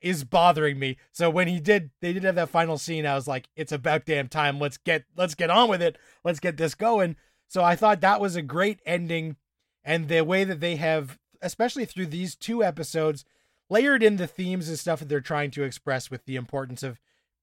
is 0.00 0.24
bothering 0.24 0.78
me. 0.78 0.96
So 1.12 1.28
when 1.28 1.48
he 1.48 1.60
did 1.60 1.90
they 2.00 2.12
did 2.12 2.24
have 2.24 2.36
that 2.36 2.48
final 2.48 2.78
scene, 2.78 3.06
I 3.06 3.14
was 3.14 3.28
like, 3.28 3.48
it's 3.56 3.72
about 3.72 4.06
damn 4.06 4.28
time. 4.28 4.58
Let's 4.58 4.78
get 4.78 5.04
let's 5.16 5.34
get 5.34 5.50
on 5.50 5.68
with 5.68 5.82
it. 5.82 5.98
Let's 6.24 6.40
get 6.40 6.56
this 6.56 6.74
going. 6.74 7.16
So 7.48 7.62
I 7.62 7.76
thought 7.76 8.00
that 8.00 8.20
was 8.20 8.36
a 8.36 8.42
great 8.42 8.80
ending 8.86 9.36
and 9.84 10.08
the 10.08 10.22
way 10.22 10.44
that 10.44 10.60
they 10.60 10.76
have 10.76 11.18
especially 11.44 11.84
through 11.84 12.06
these 12.06 12.34
two 12.34 12.64
episodes 12.64 13.24
layered 13.70 14.02
in 14.02 14.16
the 14.16 14.26
themes 14.26 14.68
and 14.68 14.78
stuff 14.78 14.98
that 14.98 15.08
they're 15.08 15.20
trying 15.20 15.50
to 15.52 15.62
express 15.62 16.10
with 16.10 16.24
the 16.24 16.36
importance 16.36 16.82
of 16.82 17.00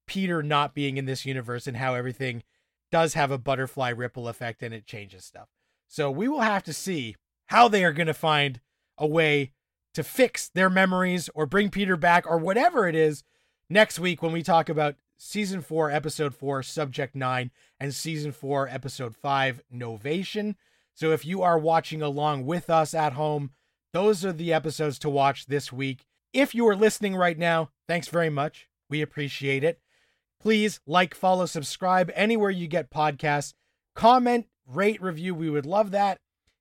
Peter 0.08 0.44
not 0.44 0.74
being 0.74 0.98
in 0.98 1.06
this 1.06 1.26
universe 1.26 1.68
and 1.68 1.78
how 1.78 1.94
everything 1.94 2.44
does 2.92 3.14
have 3.14 3.32
a 3.32 3.38
butterfly 3.38 3.90
ripple 3.90 4.28
effect 4.28 4.62
and 4.62 4.74
it 4.74 4.86
changes 4.86 5.24
stuff. 5.24 5.48
So 5.88 6.12
we 6.12 6.28
will 6.28 6.42
have 6.42 6.64
to 6.64 6.74
see 6.74 7.16
how 7.48 7.68
they 7.68 7.84
are 7.84 7.94
going 7.94 8.08
to 8.08 8.14
find 8.14 8.60
a 8.98 9.08
way 9.08 9.52
to 9.94 10.04
fix 10.04 10.48
their 10.50 10.70
memories 10.70 11.30
or 11.34 11.46
bring 11.46 11.70
Peter 11.70 11.98
back 11.98 12.26
or 12.28 12.38
whatever 12.38 12.88
it 12.88 12.96
is 12.96 13.24
next 13.70 14.00
week 14.00 14.22
when 14.22 14.32
we 14.32 14.44
talk 14.44 14.70
about 14.70 14.96
season 15.18 15.62
4 15.62 15.92
episode 15.92 16.34
4 16.34 16.64
subject 16.64 17.16
9 17.16 17.52
and 17.80 17.94
season 17.94 18.32
4 18.32 18.68
episode 18.70 19.16
5 19.16 19.62
novation. 19.74 20.56
So 20.94 21.12
if 21.12 21.26
you 21.26 21.42
are 21.42 21.60
watching 21.60 22.02
along 22.02 22.46
with 22.46 22.70
us 22.70 22.94
at 22.94 23.14
home, 23.14 23.52
those 23.94 24.24
are 24.24 24.34
the 24.34 24.54
episodes 24.54 24.98
to 25.00 25.10
watch 25.10 25.48
this 25.48 25.72
week. 25.72 26.06
If 26.34 26.56
you 26.56 26.68
are 26.68 26.76
listening 26.76 27.16
right 27.16 27.38
now, 27.38 27.70
thanks 27.88 28.08
very 28.08 28.30
much. 28.30 28.70
We 28.90 29.02
appreciate 29.02 29.64
it. 29.64 29.80
Please 30.42 30.80
like, 30.88 31.14
follow, 31.14 31.46
subscribe 31.46 32.12
anywhere 32.16 32.50
you 32.50 32.68
get 32.68 32.90
podcasts. 32.90 33.54
Comment, 33.96 34.48
rate, 34.66 35.02
review. 35.02 35.36
We 35.36 35.50
would 35.50 35.66
love 35.66 35.92
that. 35.92 36.20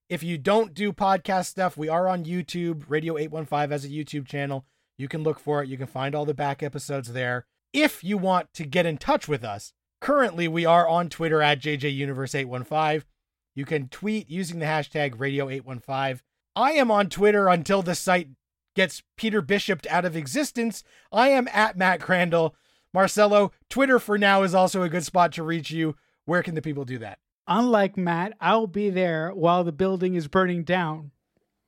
If 0.09 0.23
you 0.25 0.39
don't 0.39 0.75
do 0.75 0.93
podcast 0.93 1.47
stuff, 1.47 1.77
we 1.77 1.89
are 1.89 2.09
on 2.09 2.25
YouTube. 2.25 2.85
Radio 2.89 3.17
815 3.17 3.71
has 3.71 3.85
a 3.85 3.89
YouTube 3.89 4.27
channel. 4.27 4.67
You 4.99 5.07
can 5.07 5.23
look 5.23 5.39
for 5.39 5.63
it. 5.63 5.69
You 5.69 5.79
can 5.79 5.87
find 5.87 6.15
all 6.15 6.25
the 6.25 6.35
back 6.35 6.63
episodes 6.63 7.13
there. 7.13 7.47
If 7.73 8.03
you 8.03 8.19
want 8.19 8.53
to 8.55 8.67
get 8.67 8.87
in 8.87 8.99
touch 8.99 9.29
with 9.29 9.45
us, 9.45 9.73
currently 10.01 10.49
we 10.49 10.67
are 10.67 10.89
on 10.89 11.09
Twitter 11.09 11.41
at 11.41 11.61
JJUniverse815. 11.61 13.05
You 13.55 13.65
can 13.65 13.89
tweet 13.89 14.29
using 14.29 14.59
the 14.59 14.67
hashtag 14.67 15.17
Radio815. 15.17 16.21
I 16.55 16.73
am 16.73 16.91
on 16.91 17.09
Twitter 17.09 17.49
until 17.49 17.83
the 17.83 17.95
site 17.95 18.29
gets 18.75 19.03
Peter 19.17 19.43
Bishoped 19.43 19.87
out 19.89 20.05
of 20.05 20.17
existence. 20.17 20.85
I 21.13 21.29
am 21.29 21.49
at 21.53 21.77
Matt 21.77 22.01
Crandall. 22.01 22.55
Marcelo, 22.93 23.53
Twitter 23.69 23.99
for 23.99 24.19
now 24.19 24.43
is 24.43 24.55
also 24.55 24.83
a 24.83 24.89
good 24.89 25.05
spot 25.05 25.33
to 25.33 25.43
reach 25.43 25.71
you. 25.71 25.97
Where 26.25 26.43
can 26.43 26.55
the 26.55 26.63
people 26.63 26.85
do 26.85 26.99
that? 26.99 27.19
Unlike 27.47 27.97
Matt, 27.97 28.35
I'll 28.41 28.67
be 28.67 28.91
there 28.91 29.31
while 29.31 29.65
the 29.65 29.73
building 29.73 30.15
is 30.15 30.29
burning 30.29 30.65
down. 30.65 31.11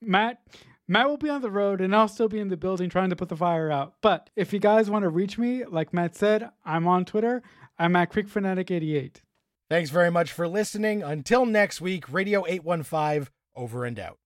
Matt 0.01 0.41
Matt 0.89 1.09
will 1.09 1.17
be 1.17 1.31
on 1.31 1.43
the 1.43 1.51
road 1.51 1.81
and 1.81 1.95
I'll 1.95 2.09
still 2.09 2.29
be 2.29 2.39
in 2.39 2.49
the 2.49 2.57
building 2.57 2.91
trying 2.91 3.11
to 3.11 3.17
put 3.17 3.29
the 3.29 3.37
fire 3.37 3.71
out. 3.71 3.95
But 4.03 4.31
if 4.37 4.53
you 4.53 4.59
guys 4.59 4.91
want 4.91 5.05
to 5.05 5.09
reach 5.09 5.39
me, 5.39 5.65
like 5.65 5.93
Matt 5.93 6.17
said, 6.17 6.51
I'm 6.65 6.87
on 6.87 7.05
Twitter. 7.05 7.43
I'm 7.79 7.97
at 7.97 8.13
CreekFanatic88. 8.13 9.23
Thanks 9.71 9.91
very 9.91 10.11
much 10.11 10.33
for 10.33 10.47
listening. 10.47 11.03
Until 11.03 11.47
next 11.47 11.81
week, 11.81 12.13
Radio 12.13 12.45
815 12.47 13.33
over 13.57 13.85
and 13.85 13.99
out. 13.99 14.19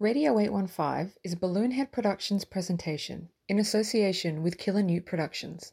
Radio 0.00 0.38
815 0.38 1.14
is 1.24 1.32
a 1.32 1.36
Balloonhead 1.36 1.90
Productions 1.90 2.44
presentation 2.44 3.30
in 3.48 3.58
association 3.58 4.44
with 4.44 4.56
Killer 4.56 4.84
Newt 4.84 5.04
Productions. 5.04 5.72